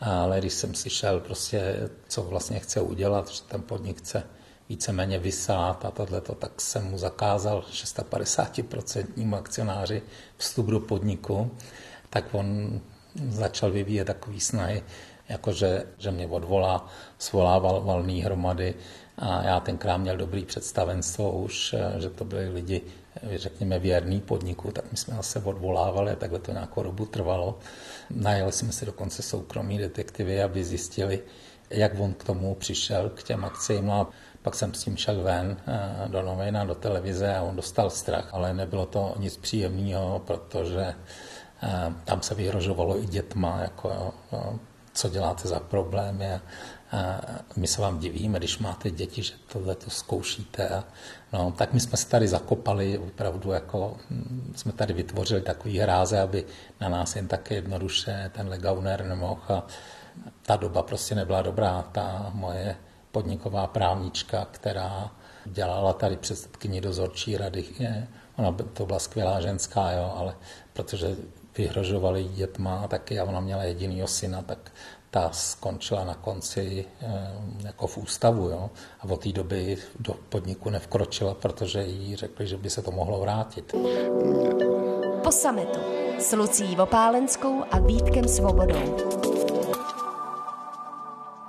Ale 0.00 0.40
když 0.40 0.52
jsem 0.52 0.74
slyšel 0.74 1.20
prostě, 1.20 1.90
co 2.08 2.22
vlastně 2.22 2.58
chce 2.58 2.80
udělat, 2.80 3.30
že 3.30 3.42
ten 3.42 3.62
podnik 3.62 3.98
chce 3.98 4.22
víceméně 4.68 5.18
vysát 5.18 5.84
a 5.84 5.90
tohleto, 5.90 6.34
tak 6.34 6.60
jsem 6.60 6.84
mu 6.84 6.98
zakázal 6.98 7.64
650% 7.72 9.34
akcionáři 9.34 10.02
vstup 10.36 10.66
do 10.66 10.80
podniku, 10.80 11.50
tak 12.10 12.24
on 12.34 12.80
začal 13.28 13.70
vyvíjet 13.70 14.04
takový 14.04 14.40
snahy, 14.40 14.82
jakože 15.28 15.84
že 15.98 16.10
mě 16.10 16.26
odvolá, 16.26 16.88
svolával 17.18 17.80
valný 17.80 18.22
hromady 18.22 18.74
a 19.18 19.42
já 19.42 19.60
tenkrát 19.60 19.96
měl 19.96 20.16
dobrý 20.16 20.44
představenstvo 20.44 21.32
už, 21.32 21.74
že 21.98 22.10
to 22.10 22.24
byli 22.24 22.48
lidi, 22.48 22.82
řekněme, 23.34 23.78
věrný 23.78 24.20
podniku, 24.20 24.70
tak 24.70 24.84
my 24.90 24.96
jsme 24.96 25.16
se 25.20 25.38
odvolávali 25.38 26.10
a 26.10 26.16
takhle 26.16 26.38
to 26.38 26.52
nějakou 26.52 26.82
dobu 26.82 27.06
trvalo. 27.06 27.58
Najeli 28.10 28.52
jsme 28.52 28.72
si 28.72 28.86
dokonce 28.86 29.22
soukromí 29.22 29.78
detektivy, 29.78 30.42
aby 30.42 30.64
zjistili, 30.64 31.22
jak 31.70 31.92
on 31.98 32.14
k 32.14 32.24
tomu 32.24 32.54
přišel, 32.54 33.10
k 33.10 33.22
těm 33.22 33.44
akcím. 33.44 33.86
No 33.86 33.92
a 33.92 34.10
pak 34.44 34.54
jsem 34.54 34.74
s 34.74 34.84
tím 34.84 34.96
šel 34.96 35.22
ven 35.22 35.56
eh, 35.66 36.08
do 36.08 36.22
novin 36.22 36.58
do 36.66 36.74
televize 36.74 37.34
a 37.34 37.42
on 37.42 37.56
dostal 37.56 37.90
strach, 37.90 38.28
ale 38.32 38.54
nebylo 38.54 38.86
to 38.86 39.14
nic 39.18 39.36
příjemného, 39.36 40.22
protože 40.26 40.94
eh, 41.62 41.92
tam 42.04 42.22
se 42.22 42.34
vyhrožovalo 42.34 42.98
i 42.98 43.06
dětma, 43.06 43.58
jako 43.62 44.14
co 44.94 45.08
děláte 45.08 45.48
za 45.48 45.60
problémy 45.60 46.30
a 46.32 46.40
my 47.56 47.66
se 47.66 47.80
vám 47.80 47.98
divíme, 47.98 48.38
když 48.38 48.58
máte 48.58 48.90
děti, 48.90 49.22
že 49.22 49.34
tohle 49.52 49.74
to 49.74 49.90
zkoušíte. 49.90 50.68
A, 50.68 50.84
no, 51.32 51.52
tak 51.58 51.72
my 51.72 51.80
jsme 51.80 51.96
se 51.96 52.08
tady 52.08 52.28
zakopali, 52.28 52.98
opravdu 52.98 53.52
jako 53.52 53.96
hm, 54.10 54.52
jsme 54.56 54.72
tady 54.72 54.94
vytvořili 54.94 55.40
takový 55.40 55.78
hráze, 55.78 56.20
aby 56.20 56.44
na 56.80 56.88
nás 56.88 57.16
jen 57.16 57.28
tak 57.28 57.50
jednoduše 57.50 58.30
ten 58.34 58.48
Gauner 58.48 59.04
nemohl. 59.04 59.42
A 59.48 59.66
ta 60.42 60.56
doba 60.56 60.82
prostě 60.82 61.14
nebyla 61.14 61.42
dobrá. 61.42 61.84
Ta 61.92 62.30
moje 62.34 62.76
podniková 63.14 63.66
právnička, 63.66 64.46
která 64.50 65.10
dělala 65.44 65.92
tady 65.92 66.16
předsedkyni 66.16 66.80
dozorčí 66.80 67.36
rady. 67.36 67.64
Ona 68.36 68.52
to 68.72 68.86
byla 68.86 68.98
skvělá 68.98 69.40
ženská, 69.40 69.90
jo, 69.90 70.12
ale 70.16 70.34
protože 70.72 71.16
vyhrožovali 71.58 72.24
dětma 72.24 72.80
a 72.84 72.88
taky 72.88 73.20
a 73.20 73.24
ona 73.24 73.40
měla 73.40 73.62
jedinýho 73.62 74.08
syna, 74.08 74.42
tak 74.42 74.72
ta 75.10 75.30
skončila 75.32 76.04
na 76.04 76.14
konci 76.14 76.84
eh, 77.00 77.06
jako 77.64 77.86
v 77.86 77.98
ústavu. 77.98 78.48
Jo? 78.48 78.70
A 79.00 79.04
od 79.04 79.22
té 79.22 79.32
doby 79.32 79.78
do 80.00 80.14
podniku 80.28 80.70
nevkročila, 80.70 81.34
protože 81.34 81.82
jí 81.82 82.16
řekli, 82.16 82.46
že 82.46 82.56
by 82.56 82.70
se 82.70 82.82
to 82.82 82.90
mohlo 82.90 83.20
vrátit. 83.20 83.74
Po 85.24 85.32
sametu 85.32 85.80
s 86.18 86.32
Lucí 86.32 86.76
Vopálenskou 86.76 87.62
a 87.70 87.78
Vítkem 87.78 88.28
Svobodou. 88.28 89.33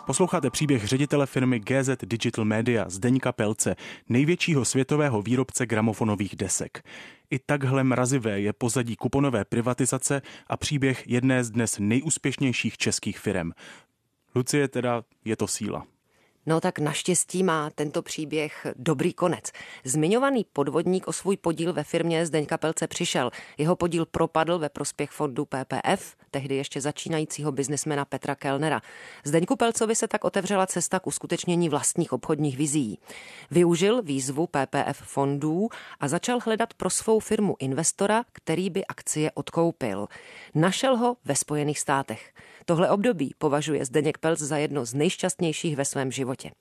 Posloucháte 0.05 0.49
příběh 0.49 0.85
ředitele 0.85 1.25
firmy 1.25 1.59
GZ 1.59 1.89
Digital 2.05 2.45
Media 2.45 2.89
Zdeňka 2.89 3.31
Pelce, 3.31 3.75
největšího 4.09 4.65
světového 4.65 5.21
výrobce 5.21 5.65
gramofonových 5.65 6.35
desek. 6.35 6.83
I 7.29 7.39
takhle 7.39 7.83
mrazivé 7.83 8.41
je 8.41 8.53
pozadí 8.53 8.95
kuponové 8.95 9.45
privatizace 9.45 10.21
a 10.47 10.57
příběh 10.57 11.03
jedné 11.07 11.43
z 11.43 11.51
dnes 11.51 11.77
nejúspěšnějších 11.79 12.77
českých 12.77 13.19
firm. 13.19 13.51
Lucie 14.35 14.67
teda 14.67 15.03
je 15.25 15.35
to 15.35 15.47
síla. 15.47 15.85
No 16.47 16.61
tak 16.61 16.79
naštěstí 16.79 17.43
má 17.43 17.69
tento 17.69 18.01
příběh 18.01 18.67
dobrý 18.75 19.13
konec. 19.13 19.51
Zmiňovaný 19.83 20.45
podvodník 20.53 21.07
o 21.07 21.13
svůj 21.13 21.37
podíl 21.37 21.73
ve 21.73 21.83
firmě 21.83 22.25
Zdeňka 22.25 22.57
Pelce 22.57 22.87
přišel. 22.87 23.31
Jeho 23.57 23.75
podíl 23.75 24.05
propadl 24.05 24.59
ve 24.59 24.69
prospěch 24.69 25.11
fondu 25.11 25.45
PPF, 25.45 26.15
tehdy 26.31 26.55
ještě 26.55 26.81
začínajícího 26.81 27.51
biznismena 27.51 28.05
Petra 28.05 28.35
Kellnera. 28.35 28.81
Zdeňku 29.23 29.55
Pelcovi 29.55 29.95
se 29.95 30.07
tak 30.07 30.23
otevřela 30.23 30.67
cesta 30.67 30.99
k 30.99 31.07
uskutečnění 31.07 31.69
vlastních 31.69 32.13
obchodních 32.13 32.57
vizí. 32.57 32.99
Využil 33.51 34.01
výzvu 34.01 34.47
PPF 34.47 35.01
fondů 35.01 35.69
a 35.99 36.07
začal 36.07 36.39
hledat 36.45 36.73
pro 36.73 36.89
svou 36.89 37.19
firmu 37.19 37.55
investora, 37.59 38.23
který 38.31 38.69
by 38.69 38.85
akcie 38.85 39.31
odkoupil. 39.31 40.07
Našel 40.55 40.97
ho 40.97 41.17
ve 41.25 41.35
Spojených 41.35 41.79
státech. 41.79 42.33
Tohle 42.65 42.89
období 42.89 43.35
považuje 43.37 43.85
Zdeněk 43.85 44.17
Pelc 44.17 44.39
za 44.39 44.57
jedno 44.57 44.85
z 44.85 44.93
nejšťastnějších 44.93 45.75
ve 45.75 45.85
svém 45.85 46.11
životě. 46.11 46.51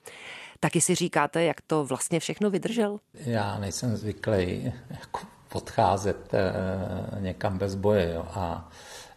Taky 0.61 0.81
si 0.81 0.95
říkáte, 0.95 1.45
jak 1.45 1.61
to 1.61 1.85
vlastně 1.85 2.21
všechno 2.21 2.51
vydržel? 2.51 3.01
Já 3.15 3.59
nejsem 3.59 3.97
zvyklý 3.97 4.73
jako 4.91 5.21
odcházet 5.53 6.35
eh, 6.35 7.21
někam 7.21 7.59
bez 7.59 7.75
boje. 7.75 8.13
Jo. 8.15 8.27
A 8.35 8.71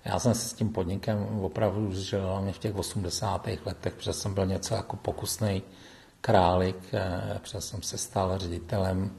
já 0.06 0.20
jsem 0.20 0.34
se 0.34 0.50
s 0.50 0.54
tím 0.54 0.70
podnikem 0.70 1.40
opravdu 1.42 1.94
žil 1.94 2.28
hlavně 2.28 2.54
v 2.54 2.60
těch 2.60 2.76
80. 2.76 3.48
letech, 3.66 3.94
protože 3.94 4.14
jsem 4.14 4.34
byl 4.34 4.46
něco 4.46 4.76
jako 4.76 4.96
pokusný 4.96 5.64
králik, 6.22 6.78
eh, 6.94 7.40
protože 7.40 7.62
jsem 7.62 7.82
se 7.82 7.98
stal 7.98 8.38
ředitelem 8.38 9.12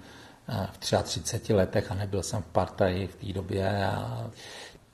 eh, 0.48 0.68
v 0.72 0.78
33 0.78 1.54
letech 1.54 1.92
a 1.92 1.94
nebyl 1.94 2.22
jsem 2.22 2.42
v 2.42 2.46
partaji 2.46 3.06
v 3.06 3.16
té 3.16 3.32
době. 3.32 3.86
A 3.86 4.30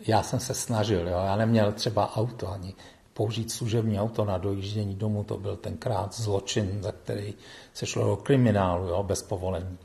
já 0.00 0.22
jsem 0.22 0.40
se 0.40 0.54
snažil, 0.54 1.08
jo. 1.08 1.18
já 1.26 1.36
neměl 1.36 1.72
třeba 1.72 2.16
auto 2.16 2.50
ani 2.50 2.74
použít 3.14 3.52
služební 3.52 4.00
auto 4.00 4.24
na 4.24 4.38
dojíždění 4.38 4.94
domů, 4.94 5.24
to 5.24 5.38
byl 5.38 5.56
tenkrát 5.56 6.14
zločin, 6.14 6.82
za 6.82 6.92
který 6.92 7.34
se 7.74 7.86
šlo 7.86 8.04
do 8.06 8.16
kriminálu, 8.16 8.88
jo, 8.88 9.02
bez 9.02 9.22
povolení. 9.22 9.78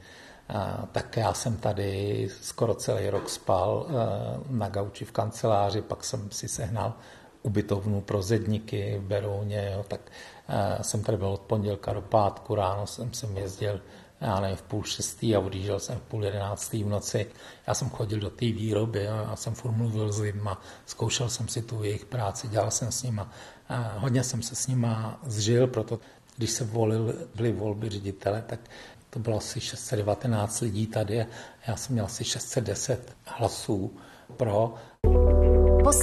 A, 0.50 0.88
tak 0.92 1.18
já 1.18 1.34
jsem 1.34 1.58
tady 1.58 2.28
skoro 2.42 2.74
celý 2.74 3.10
rok 3.10 3.30
spal 3.30 3.88
e, 3.90 3.94
na 4.50 4.70
gauči 4.70 5.06
v 5.06 5.12
kanceláři, 5.12 5.82
pak 5.82 6.04
jsem 6.04 6.32
si 6.32 6.48
sehnal 6.48 6.94
ubytovnu 7.44 8.02
pro 8.02 8.22
zedníky 8.22 8.98
v 8.98 9.04
Berouně, 9.04 9.72
jo, 9.76 9.86
tak 9.88 10.02
e, 10.48 10.84
jsem 10.84 11.04
tady 11.04 11.18
byl 11.18 11.28
od 11.28 11.42
pondělka 11.42 11.94
do 11.94 12.02
pátku, 12.02 12.56
ráno 12.56 12.88
jsem 12.88 13.14
sem 13.14 13.38
jezdil 13.38 13.82
já 14.22 14.40
nevím, 14.40 14.58
v 14.58 14.62
půl 14.62 14.84
šestý 14.84 15.36
a 15.36 15.40
odjížděl 15.40 15.80
jsem 15.80 15.98
v 15.98 16.02
půl 16.02 16.26
jedenáctý 16.26 16.84
v 16.84 16.90
noci. 16.90 17.26
Já 17.68 17.74
jsem 17.74 17.90
chodil 17.90 18.20
do 18.20 18.30
té 18.30 18.46
výroby, 18.46 19.04
já 19.04 19.36
jsem 19.36 19.54
furt 19.54 19.72
mluvil 19.72 20.12
s 20.12 20.20
lidma, 20.20 20.62
zkoušel 20.86 21.30
jsem 21.30 21.48
si 21.48 21.62
tu 21.62 21.84
jejich 21.84 22.06
práci, 22.06 22.48
dělal 22.48 22.72
jsem 22.72 22.92
s 22.92 23.04
nima. 23.04 23.32
A 23.70 23.96
hodně 23.98 24.24
jsem 24.24 24.42
se 24.42 24.56
s 24.56 24.68
nima 24.68 25.20
zžil, 25.24 25.68
proto 25.68 26.00
když 26.38 26.52
se 26.52 26.64
volil, 26.64 27.14
byly 27.36 27.52
volby 27.52 27.90
ředitele, 27.90 28.44
tak 28.48 28.60
to 29.10 29.20
bylo 29.20 29.38
asi 29.38 29.62
619 29.62 30.62
lidí 30.62 30.88
tady 30.88 31.22
a 31.22 31.26
já 31.68 31.76
jsem 31.76 31.94
měl 31.94 32.06
asi 32.06 32.24
610 32.24 33.16
hlasů 33.26 33.98
pro. 34.38 34.74
Po 35.84 35.94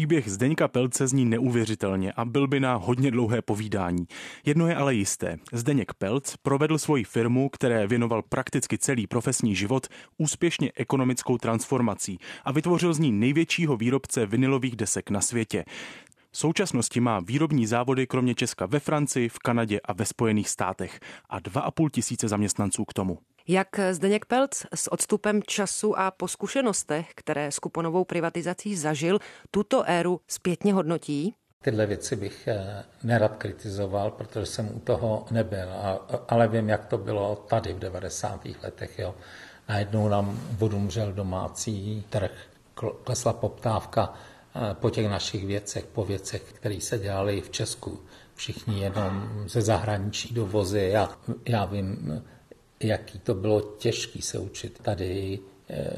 Příběh 0.00 0.30
Zdeňka 0.30 0.68
Pelce 0.68 1.08
zní 1.08 1.24
neuvěřitelně 1.24 2.12
a 2.12 2.24
byl 2.24 2.48
by 2.48 2.60
na 2.60 2.74
hodně 2.74 3.10
dlouhé 3.10 3.42
povídání. 3.42 4.06
Jedno 4.46 4.66
je 4.66 4.74
ale 4.74 4.94
jisté. 4.94 5.38
Zdeněk 5.52 5.94
Pelc 5.94 6.36
provedl 6.42 6.78
svoji 6.78 7.04
firmu, 7.04 7.48
které 7.48 7.86
věnoval 7.86 8.22
prakticky 8.22 8.78
celý 8.78 9.06
profesní 9.06 9.54
život, 9.54 9.86
úspěšně 10.18 10.72
ekonomickou 10.74 11.38
transformací 11.38 12.18
a 12.44 12.52
vytvořil 12.52 12.94
z 12.94 12.98
ní 12.98 13.12
největšího 13.12 13.76
výrobce 13.76 14.26
vinilových 14.26 14.76
desek 14.76 15.10
na 15.10 15.20
světě. 15.20 15.64
V 16.32 16.38
současnosti 16.38 17.00
má 17.00 17.20
výrobní 17.20 17.66
závody 17.66 18.06
kromě 18.06 18.34
Česka 18.34 18.66
ve 18.66 18.80
Francii, 18.80 19.28
v 19.28 19.38
Kanadě 19.38 19.80
a 19.84 19.92
ve 19.92 20.04
Spojených 20.04 20.48
státech 20.48 21.00
a 21.28 21.40
2,5 21.40 21.90
tisíce 21.90 22.28
zaměstnanců 22.28 22.84
k 22.84 22.92
tomu. 22.92 23.18
Jak 23.48 23.68
Zdeněk 23.90 24.24
Pelc 24.24 24.66
s 24.74 24.92
odstupem 24.92 25.42
času 25.42 25.98
a 25.98 26.10
po 26.10 26.28
zkušenostech, 26.28 27.10
které 27.14 27.52
s 27.52 27.58
kuponovou 27.58 28.04
privatizací 28.04 28.76
zažil, 28.76 29.18
tuto 29.50 29.82
éru 29.86 30.20
zpětně 30.28 30.74
hodnotí? 30.74 31.34
Tyhle 31.62 31.86
věci 31.86 32.16
bych 32.16 32.48
eh, 32.48 32.84
nerad 33.02 33.36
kritizoval, 33.36 34.10
protože 34.10 34.46
jsem 34.46 34.68
u 34.76 34.80
toho 34.80 35.26
nebyl, 35.30 35.68
ale 36.28 36.48
vím, 36.48 36.68
jak 36.68 36.86
to 36.86 36.98
bylo 36.98 37.36
tady 37.36 37.72
v 37.72 37.78
90. 37.78 38.46
letech. 38.62 38.98
Jo. 38.98 39.14
Najednou 39.68 40.08
nám 40.08 40.40
odumřel 40.58 41.12
domácí 41.12 42.04
trh, 42.10 42.30
klesla 43.04 43.32
poptávka 43.32 44.14
po 44.72 44.90
těch 44.90 45.08
našich 45.08 45.46
věcech, 45.46 45.86
po 45.86 46.04
věcech, 46.04 46.42
které 46.42 46.80
se 46.80 46.98
dělaly 46.98 47.40
v 47.40 47.50
Česku. 47.50 48.00
Všichni 48.34 48.80
jenom 48.80 49.28
ze 49.46 49.62
zahraničí 49.62 50.34
dovozy. 50.34 50.88
Já, 50.92 51.18
já 51.48 51.64
vím, 51.64 52.22
jaký 52.80 53.18
to 53.18 53.34
bylo 53.34 53.60
těžké 53.60 54.22
se 54.22 54.38
učit. 54.38 54.78
Tady 54.82 55.38
eh, 55.70 55.90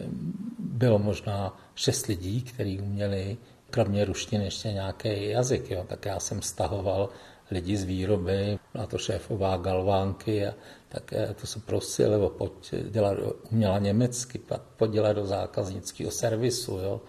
bylo 0.58 0.98
možná 0.98 1.60
šest 1.74 2.06
lidí, 2.06 2.42
kteří 2.42 2.80
uměli 2.80 3.36
kromě 3.70 4.04
ruštiny 4.04 4.44
ještě 4.44 4.72
nějaký 4.72 5.28
jazyk. 5.28 5.70
Jo. 5.70 5.84
Tak 5.88 6.06
já 6.06 6.20
jsem 6.20 6.42
stahoval 6.42 7.08
lidi 7.50 7.76
z 7.76 7.84
výroby, 7.84 8.58
byla 8.72 8.86
to 8.86 8.98
šéfová 8.98 9.56
galvánky 9.56 10.46
a 10.46 10.54
tak 10.88 11.12
eh, 11.12 11.34
to 11.40 11.46
se 11.46 11.60
prosili, 11.60 12.10
nebo 12.10 12.28
pojď 12.28 12.74
dělat, 12.90 13.18
uměla 13.50 13.78
německy, 13.78 14.40
pojď 14.76 14.90
dělat 14.90 15.12
do 15.12 15.26
zákaznického 15.26 16.10
servisu, 16.10 16.78
jo. 16.78 17.00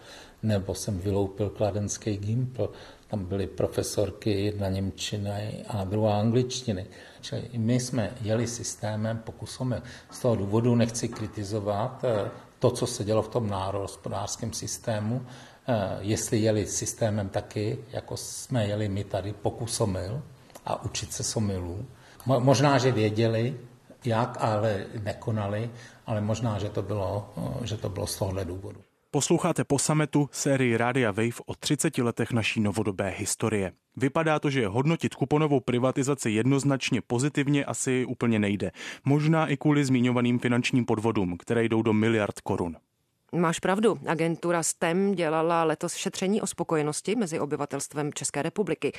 Nebo 0.43 0.75
jsem 0.75 0.99
vyloupil 0.99 1.49
kladenský 1.49 2.17
gimpl, 2.17 2.71
tam 3.07 3.25
byly 3.25 3.47
profesorky, 3.47 4.45
jedna 4.45 4.69
Němčiny 4.69 5.65
a 5.67 5.83
druhá 5.83 6.19
angličtiny. 6.19 6.85
Čili 7.21 7.49
my 7.57 7.79
jsme 7.79 8.11
jeli 8.21 8.47
systémem, 8.47 9.17
pokusome 9.17 9.81
z 10.11 10.19
toho 10.19 10.35
důvodu 10.35 10.75
nechci 10.75 11.07
kritizovat 11.07 12.03
eh, 12.03 12.31
to, 12.59 12.71
co 12.71 12.87
se 12.87 13.03
dělo 13.03 13.21
v 13.21 13.27
tom 13.27 13.49
národohospodářském 13.49 14.53
systému, 14.53 15.25
eh, 15.67 15.97
jestli 15.99 16.37
jeli 16.37 16.67
systémem 16.67 17.29
taky, 17.29 17.77
jako 17.91 18.17
jsme 18.17 18.67
jeli 18.67 18.89
my 18.89 19.03
tady, 19.03 19.33
pokusomil 19.33 20.21
a 20.65 20.83
učit 20.83 21.13
se 21.13 21.23
somilů. 21.23 21.85
Možná, 22.25 22.77
že 22.77 22.91
věděli, 22.91 23.59
jak, 24.05 24.37
ale 24.39 24.85
nekonali, 25.03 25.69
ale 26.05 26.21
možná, 26.21 26.59
že 26.59 26.69
to 26.69 26.81
bylo, 26.81 27.33
eh, 27.37 27.67
že 27.67 27.77
to 27.77 27.89
bylo 27.89 28.07
z 28.07 28.17
tohohle 28.17 28.45
důvodu. 28.45 28.81
Posloucháte 29.13 29.63
po 29.63 29.79
sametu 29.79 30.29
sérii 30.31 30.77
Rádia 30.77 31.11
Wave 31.11 31.43
o 31.45 31.55
30 31.55 31.97
letech 31.97 32.31
naší 32.31 32.61
novodobé 32.61 33.09
historie. 33.17 33.71
Vypadá 33.97 34.39
to, 34.39 34.49
že 34.49 34.67
hodnotit 34.67 35.15
kuponovou 35.15 35.59
privatizaci 35.59 36.29
jednoznačně 36.29 37.01
pozitivně 37.01 37.65
asi 37.65 38.05
úplně 38.05 38.39
nejde. 38.39 38.71
Možná 39.05 39.47
i 39.47 39.57
kvůli 39.57 39.85
zmiňovaným 39.85 40.39
finančním 40.39 40.85
podvodům, 40.85 41.37
které 41.37 41.63
jdou 41.63 41.81
do 41.81 41.93
miliard 41.93 42.39
korun. 42.39 42.75
Máš 43.31 43.59
pravdu. 43.59 43.99
Agentura 44.07 44.63
STEM 44.63 45.15
dělala 45.15 45.63
letos 45.63 45.95
šetření 45.95 46.41
o 46.41 46.47
spokojenosti 46.47 47.15
mezi 47.15 47.39
obyvatelstvem 47.39 48.13
České 48.13 48.41
republiky. 48.41 48.91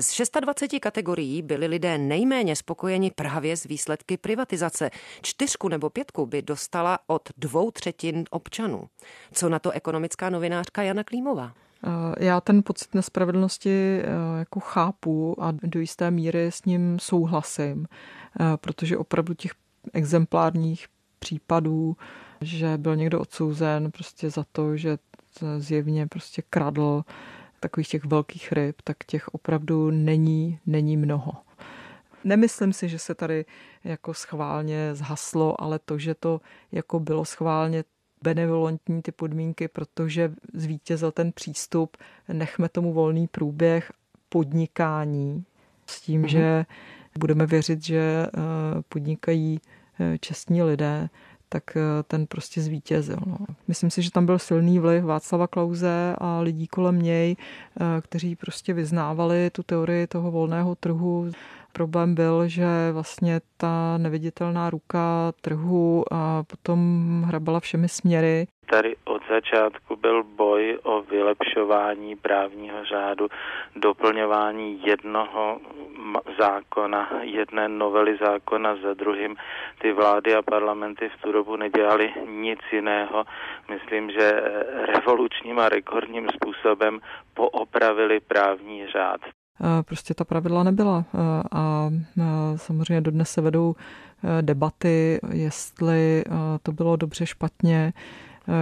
Z 0.00 0.20
26 0.40 0.80
kategorií 0.80 1.42
byli 1.42 1.66
lidé 1.66 1.98
nejméně 1.98 2.56
spokojeni 2.56 3.10
právě 3.10 3.56
s 3.56 3.64
výsledky 3.64 4.16
privatizace. 4.16 4.90
Čtyřku 5.22 5.68
nebo 5.68 5.90
pětku 5.90 6.26
by 6.26 6.42
dostala 6.42 6.98
od 7.06 7.28
dvou 7.36 7.70
třetin 7.70 8.24
občanů. 8.30 8.88
Co 9.32 9.48
na 9.48 9.58
to 9.58 9.70
ekonomická 9.70 10.30
novinářka 10.30 10.82
Jana 10.82 11.04
Klímová? 11.04 11.52
Eh, 11.86 12.24
já 12.24 12.40
ten 12.40 12.62
pocit 12.62 12.94
nespravedlnosti 12.94 14.00
eh, 14.00 14.04
jako 14.38 14.60
chápu 14.60 15.42
a 15.42 15.52
do 15.62 15.80
jisté 15.80 16.10
míry 16.10 16.46
s 16.46 16.64
ním 16.64 16.98
souhlasím, 16.98 17.86
eh, 18.40 18.44
protože 18.56 18.98
opravdu 18.98 19.34
těch 19.34 19.52
exemplárních 19.92 20.86
případů, 21.18 21.96
že 22.40 22.78
byl 22.78 22.96
někdo 22.96 23.20
odsouzen 23.20 23.90
prostě 23.90 24.30
za 24.30 24.44
to, 24.52 24.76
že 24.76 24.98
zjevně 25.58 26.06
prostě 26.06 26.42
kradl 26.50 27.02
takových 27.64 27.88
těch 27.88 28.04
velkých 28.04 28.52
ryb, 28.52 28.76
tak 28.84 28.96
těch 29.06 29.28
opravdu 29.28 29.90
není, 29.90 30.58
není 30.66 30.96
mnoho. 30.96 31.32
Nemyslím 32.24 32.72
si, 32.72 32.88
že 32.88 32.98
se 32.98 33.14
tady 33.14 33.44
jako 33.84 34.14
schválně 34.14 34.94
zhaslo, 34.94 35.60
ale 35.60 35.78
to, 35.78 35.98
že 35.98 36.14
to 36.14 36.40
jako 36.72 37.00
bylo 37.00 37.24
schválně 37.24 37.84
benevolentní 38.22 39.02
ty 39.02 39.12
podmínky, 39.12 39.68
protože 39.68 40.32
zvítězil 40.52 41.12
ten 41.12 41.32
přístup, 41.32 41.96
nechme 42.28 42.68
tomu 42.68 42.92
volný 42.92 43.26
průběh 43.28 43.92
podnikání 44.28 45.44
s 45.86 46.00
tím, 46.00 46.22
mm-hmm. 46.22 46.28
že 46.28 46.66
budeme 47.18 47.46
věřit, 47.46 47.84
že 47.84 48.26
eh, 48.26 48.30
podnikají 48.88 49.60
eh, 50.00 50.18
čestní 50.18 50.62
lidé, 50.62 51.08
tak 51.54 51.76
eh, 51.76 52.02
ten 52.02 52.26
prostě 52.26 52.60
zvítězil. 52.60 53.16
No. 53.26 53.38
Myslím 53.68 53.90
si, 53.90 54.02
že 54.02 54.10
tam 54.10 54.26
byl 54.26 54.38
silný 54.38 54.78
vliv 54.78 55.04
Václava 55.04 55.46
Klauze 55.46 56.14
a 56.18 56.40
lidí 56.40 56.66
kolem 56.66 57.02
něj, 57.02 57.36
eh, 57.36 58.00
kteří 58.00 58.36
prostě 58.36 58.72
vyznávali 58.72 59.50
tu 59.50 59.62
teorii 59.62 60.06
toho 60.06 60.30
volného 60.30 60.74
trhu. 60.74 61.30
Problém 61.76 62.14
byl, 62.14 62.48
že 62.48 62.66
vlastně 62.92 63.40
ta 63.56 63.98
neviditelná 63.98 64.70
ruka 64.70 65.32
trhu 65.40 66.04
a 66.12 66.42
potom 66.42 66.78
hrabala 67.26 67.60
všemi 67.60 67.88
směry. 67.88 68.46
Tady 68.70 68.96
od 69.04 69.22
začátku 69.28 69.96
byl 69.96 70.22
boj 70.22 70.78
o 70.82 71.02
vylepšování 71.02 72.16
právního 72.16 72.84
řádu, 72.84 73.28
doplňování 73.76 74.82
jednoho 74.86 75.60
zákona, 76.38 77.10
jedné 77.20 77.68
novely 77.68 78.18
zákona 78.20 78.76
za 78.76 78.94
druhým. 78.94 79.36
Ty 79.78 79.92
vlády 79.92 80.34
a 80.34 80.42
parlamenty 80.42 81.08
v 81.08 81.22
tu 81.22 81.32
dobu 81.32 81.56
nedělali 81.56 82.12
nic 82.26 82.60
jiného. 82.72 83.24
Myslím, 83.68 84.10
že 84.10 84.32
revolučním 84.94 85.58
a 85.58 85.68
rekordním 85.68 86.28
způsobem 86.28 87.00
poopravili 87.34 88.20
právní 88.20 88.86
řád. 88.86 89.20
Prostě 89.82 90.14
ta 90.14 90.24
pravidla 90.24 90.62
nebyla 90.62 91.04
a 91.52 91.90
samozřejmě 92.56 93.00
dodnes 93.00 93.30
se 93.30 93.40
vedou 93.40 93.74
debaty, 94.40 95.20
jestli 95.30 96.24
to 96.62 96.72
bylo 96.72 96.96
dobře, 96.96 97.26
špatně, 97.26 97.92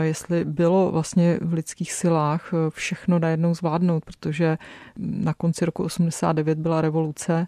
jestli 0.01 0.45
bylo 0.45 0.91
vlastně 0.93 1.39
v 1.43 1.53
lidských 1.53 1.93
silách 1.93 2.51
všechno 2.69 3.19
najednou 3.19 3.55
zvládnout, 3.55 4.05
protože 4.05 4.59
na 4.97 5.35
konci 5.35 5.65
roku 5.65 5.85
89 5.85 6.59
byla 6.59 6.81
revoluce, 6.81 7.47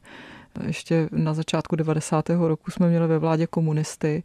ještě 0.66 1.08
na 1.12 1.34
začátku 1.34 1.76
90. 1.76 2.30
roku 2.30 2.70
jsme 2.70 2.88
měli 2.88 3.06
ve 3.06 3.18
vládě 3.18 3.46
komunisty 3.46 4.22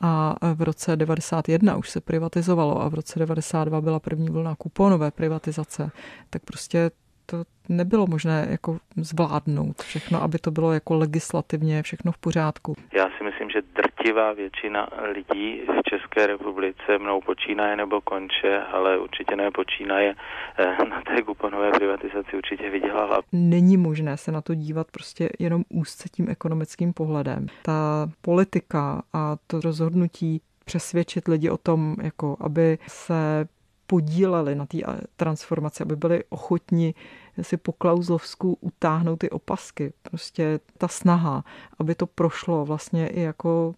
a 0.00 0.36
v 0.54 0.62
roce 0.62 0.96
91 0.96 1.76
už 1.76 1.90
se 1.90 2.00
privatizovalo 2.00 2.82
a 2.82 2.88
v 2.88 2.94
roce 2.94 3.18
92 3.18 3.80
byla 3.80 4.00
první 4.00 4.28
vlna 4.30 4.54
kuponové 4.54 5.10
privatizace, 5.10 5.90
tak 6.30 6.42
prostě 6.42 6.90
to 7.30 7.44
nebylo 7.68 8.06
možné 8.06 8.46
jako 8.50 8.78
zvládnout 8.96 9.82
všechno, 9.82 10.22
aby 10.22 10.38
to 10.38 10.50
bylo 10.50 10.72
jako 10.72 10.94
legislativně 10.94 11.82
všechno 11.82 12.12
v 12.12 12.18
pořádku. 12.18 12.76
Já 12.92 13.08
si 13.18 13.24
myslím, 13.24 13.50
že 13.50 13.62
drtivá 13.74 14.32
většina 14.32 14.88
lidí 15.12 15.60
v 15.66 15.82
České 15.90 16.26
republice 16.26 16.98
mnou 16.98 17.20
počínaje 17.20 17.76
nebo 17.76 18.00
konče, 18.00 18.60
ale 18.72 18.98
určitě 18.98 19.36
nepočínaje 19.36 20.14
eh, 20.58 20.84
na 20.90 21.02
té 21.02 21.22
kuponové 21.22 21.70
privatizaci 21.70 22.36
určitě 22.36 22.70
vydělala. 22.70 23.20
Není 23.32 23.76
možné 23.76 24.16
se 24.16 24.32
na 24.32 24.40
to 24.40 24.54
dívat 24.54 24.86
prostě 24.90 25.28
jenom 25.38 25.62
úzce 25.68 26.08
tím 26.08 26.30
ekonomickým 26.30 26.92
pohledem. 26.92 27.46
Ta 27.62 28.08
politika 28.20 29.02
a 29.12 29.36
to 29.46 29.60
rozhodnutí 29.60 30.40
přesvědčit 30.64 31.28
lidi 31.28 31.50
o 31.50 31.56
tom, 31.56 31.96
jako 32.02 32.36
aby 32.40 32.78
se 32.88 33.48
podíleli 33.90 34.54
na 34.54 34.66
té 34.66 34.78
transformaci, 35.16 35.82
aby 35.82 35.96
byli 35.96 36.24
ochotni 36.28 36.94
si 37.42 37.56
po 37.56 37.72
Klauzlovsku 37.72 38.58
utáhnout 38.60 39.18
ty 39.18 39.30
opasky. 39.30 39.92
Prostě 40.02 40.60
ta 40.78 40.88
snaha, 40.88 41.44
aby 41.78 41.94
to 41.94 42.06
prošlo 42.06 42.64
vlastně 42.64 43.08
i 43.08 43.20
jako 43.20 43.74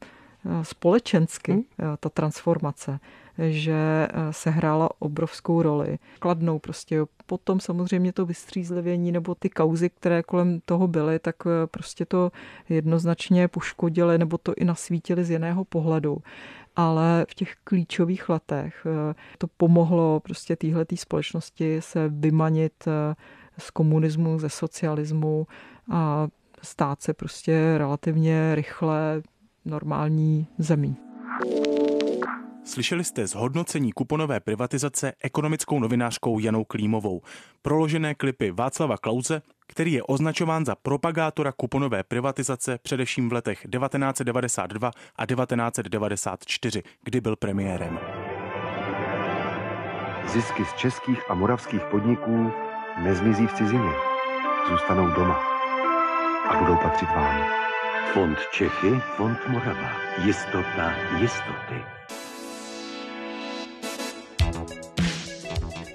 eh, 0.46 0.64
společensky, 0.64 1.52
hmm. 1.52 1.62
Eh, 1.80 1.96
ta 2.00 2.08
transformace, 2.08 3.00
že 3.38 4.08
eh, 4.10 4.32
se 4.32 4.50
hrála 4.50 4.88
obrovskou 4.98 5.62
roli. 5.62 5.98
Kladnou 6.18 6.58
prostě. 6.58 7.00
Potom 7.26 7.60
samozřejmě 7.60 8.12
to 8.12 8.26
vystřízlivění 8.26 9.12
nebo 9.12 9.34
ty 9.34 9.48
kauzy, 9.48 9.90
které 9.90 10.22
kolem 10.22 10.60
toho 10.64 10.88
byly, 10.88 11.18
tak 11.18 11.36
prostě 11.70 12.04
to 12.04 12.32
jednoznačně 12.68 13.48
poškodili 13.48 14.18
nebo 14.18 14.38
to 14.38 14.54
i 14.54 14.64
nasvítili 14.64 15.24
z 15.24 15.30
jiného 15.30 15.64
pohledu. 15.64 16.18
Ale 16.76 17.26
v 17.30 17.34
těch 17.34 17.54
klíčových 17.64 18.28
letech 18.28 18.86
eh, 18.86 19.14
to 19.38 19.46
pomohlo 19.56 20.20
prostě 20.20 20.56
téhle 20.56 20.86
společnosti 20.94 21.80
se 21.80 22.08
vymanit 22.08 22.84
eh, 22.86 23.14
z 23.58 23.70
komunismu, 23.70 24.38
ze 24.38 24.48
socialismu 24.48 25.46
a 25.90 26.28
stát 26.62 27.02
se 27.02 27.14
prostě 27.14 27.74
relativně 27.78 28.54
rychle 28.54 29.22
normální 29.64 30.46
zemí. 30.58 30.96
Slyšeli 32.64 33.04
jste 33.04 33.26
zhodnocení 33.26 33.92
kuponové 33.92 34.40
privatizace 34.40 35.12
ekonomickou 35.22 35.80
novinářkou 35.80 36.38
Janou 36.38 36.64
Klímovou. 36.64 37.22
Proložené 37.62 38.14
klipy 38.14 38.50
Václava 38.50 38.96
Klauze, 38.96 39.42
který 39.66 39.92
je 39.92 40.02
označován 40.02 40.64
za 40.64 40.74
propagátora 40.74 41.52
kuponové 41.52 42.02
privatizace 42.02 42.78
především 42.82 43.28
v 43.28 43.32
letech 43.32 43.66
1992 43.72 44.90
a 45.16 45.26
1994, 45.26 46.82
kdy 47.04 47.20
byl 47.20 47.36
premiérem. 47.36 47.98
Zisky 50.26 50.64
z 50.64 50.72
českých 50.72 51.30
a 51.30 51.34
moravských 51.34 51.82
podniků 51.82 52.50
nezmizí 53.02 53.46
v 53.46 53.52
cizině. 53.52 53.92
Zůstanou 54.70 55.06
doma 55.14 55.42
a 56.48 56.56
budou 56.58 56.76
patřit 56.76 57.08
vám. 57.08 57.44
Fond 58.12 58.38
Čechy, 58.52 59.00
Fond 59.16 59.38
Morava. 59.48 59.90
Jistota 60.24 60.94
jistoty. 61.18 62.01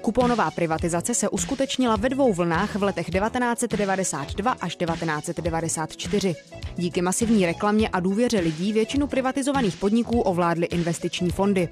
Kuponová 0.08 0.50
privatizace 0.50 1.14
se 1.14 1.28
uskutečnila 1.28 1.96
ve 1.96 2.08
dvou 2.08 2.32
vlnách 2.32 2.76
v 2.76 2.82
letech 2.82 3.10
1992 3.10 4.52
až 4.52 4.76
1994. 4.76 6.34
Díky 6.76 7.02
masivní 7.02 7.46
reklamě 7.46 7.88
a 7.88 8.00
důvěře 8.00 8.40
lidí 8.40 8.72
většinu 8.72 9.06
privatizovaných 9.06 9.76
podniků 9.76 10.20
ovládly 10.20 10.66
investiční 10.66 11.30
fondy. 11.30 11.68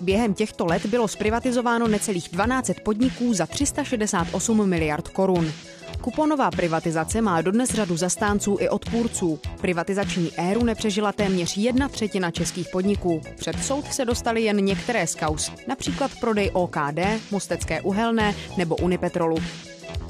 Během 0.00 0.34
těchto 0.34 0.66
let 0.66 0.86
bylo 0.86 1.08
zprivatizováno 1.08 1.88
necelých 1.88 2.28
12 2.32 2.70
podniků 2.84 3.34
za 3.34 3.46
368 3.46 4.68
miliard 4.68 5.08
korun. 5.08 5.52
Kuponová 6.00 6.50
privatizace 6.50 7.20
má 7.20 7.40
dodnes 7.40 7.70
řadu 7.70 7.96
zastánců 7.96 8.56
i 8.60 8.68
odpůrců. 8.68 9.40
Privatizační 9.60 10.32
éru 10.36 10.64
nepřežila 10.64 11.12
téměř 11.12 11.56
jedna 11.56 11.88
třetina 11.88 12.30
českých 12.30 12.68
podniků. 12.68 13.20
Před 13.36 13.64
soud 13.64 13.92
se 13.92 14.04
dostaly 14.04 14.42
jen 14.42 14.56
některé 14.64 15.06
z 15.06 15.14
kaus, 15.14 15.52
například 15.68 16.10
prodej 16.20 16.50
OKD, 16.52 16.98
Mostecké 17.30 17.80
uhelné 17.80 18.34
nebo 18.56 18.76
Unipetrolu. 18.76 19.36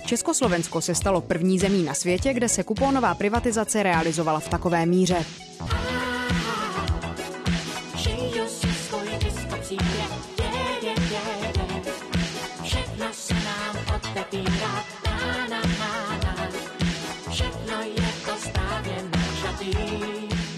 Československo 0.06 0.80
se 0.80 0.94
stalo 0.94 1.20
první 1.20 1.58
zemí 1.58 1.82
na 1.82 1.94
světě, 1.94 2.34
kde 2.34 2.48
se 2.48 2.62
kuponová 2.62 3.14
privatizace 3.14 3.82
realizovala 3.82 4.40
v 4.40 4.48
takové 4.48 4.86
míře. 4.86 5.24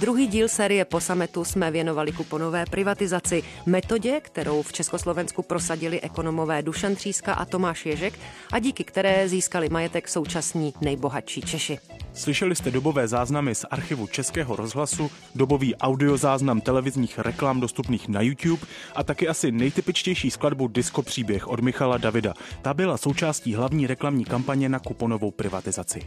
Druhý 0.04 0.26
díl 0.26 0.48
série 0.48 0.84
po 0.84 1.00
sametu 1.00 1.44
jsme 1.44 1.70
věnovali 1.70 2.12
kuponové 2.12 2.64
privatizaci, 2.70 3.42
metodě, 3.66 4.20
kterou 4.20 4.62
v 4.62 4.72
Československu 4.72 5.42
prosadili 5.42 6.00
ekonomové 6.00 6.62
Dušan 6.62 6.94
Tříska 6.94 7.34
a 7.34 7.44
Tomáš 7.44 7.86
Ježek 7.86 8.18
a 8.52 8.58
díky 8.58 8.84
které 8.84 9.28
získali 9.28 9.68
majetek 9.68 10.08
současní 10.08 10.74
nejbohatší 10.80 11.40
Češi. 11.40 11.78
Slyšeli 12.14 12.56
jste 12.56 12.70
dobové 12.70 13.08
záznamy 13.08 13.54
z 13.54 13.64
archivu 13.70 14.06
Českého 14.06 14.56
rozhlasu, 14.56 15.10
dobový 15.34 15.76
audiozáznam 15.76 16.60
televizních 16.60 17.18
reklam 17.18 17.60
dostupných 17.60 18.08
na 18.08 18.20
YouTube 18.20 18.62
a 18.94 19.02
taky 19.04 19.28
asi 19.28 19.52
nejtypičtější 19.52 20.30
skladbu 20.30 20.68
Disco 20.68 21.02
příběh 21.02 21.48
od 21.48 21.60
Michala 21.60 21.98
Davida. 21.98 22.34
Ta 22.62 22.74
byla 22.74 22.96
součástí 22.96 23.54
hlavní 23.54 23.86
reklamní 23.86 24.24
kampaně 24.24 24.68
na 24.68 24.78
kuponovou 24.78 25.30
privatizaci. 25.30 26.02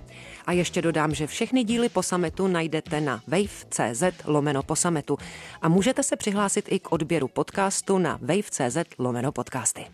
A 0.46 0.52
ještě 0.52 0.82
dodám, 0.82 1.16
že 1.16 1.28
všechny 1.28 1.64
díly 1.64 1.90
po 1.90 2.04
sametu 2.04 2.48
najdete 2.48 3.02
na 3.02 3.22
wave.cz 3.28 4.04
lomeno 4.26 4.64
po 4.64 4.76
sametu 4.76 5.18
a 5.62 5.70
můžete 5.70 6.04
se 6.04 6.16
přihlásit 6.16 6.66
i 6.70 6.80
k 6.80 6.92
odběru 6.92 7.28
podcastu 7.28 7.98
na 7.98 8.20
wave.cz 8.22 8.78
lomeno 8.98 9.32
podcasty. 9.32 9.86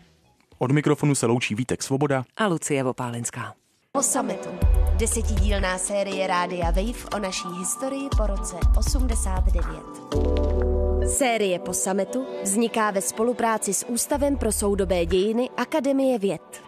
Od 0.58 0.70
mikrofonu 0.70 1.14
se 1.14 1.26
loučí 1.26 1.54
Vítek 1.54 1.82
Svoboda 1.82 2.24
a 2.36 2.46
Lucie 2.46 2.82
Vopálenská. 2.82 3.63
Po 3.96 4.02
sametu. 4.02 4.48
Desetidílná 4.96 5.78
série 5.78 6.26
Rádia 6.26 6.70
Wave 6.70 7.04
o 7.16 7.18
naší 7.18 7.48
historii 7.58 8.08
po 8.16 8.26
roce 8.26 8.56
89. 8.78 9.82
Série 11.08 11.58
po 11.58 11.72
sametu 11.72 12.26
vzniká 12.42 12.90
ve 12.90 13.00
spolupráci 13.00 13.74
s 13.74 13.86
Ústavem 13.88 14.36
pro 14.36 14.52
soudobé 14.52 15.06
dějiny 15.06 15.50
Akademie 15.56 16.18
věd. 16.18 16.63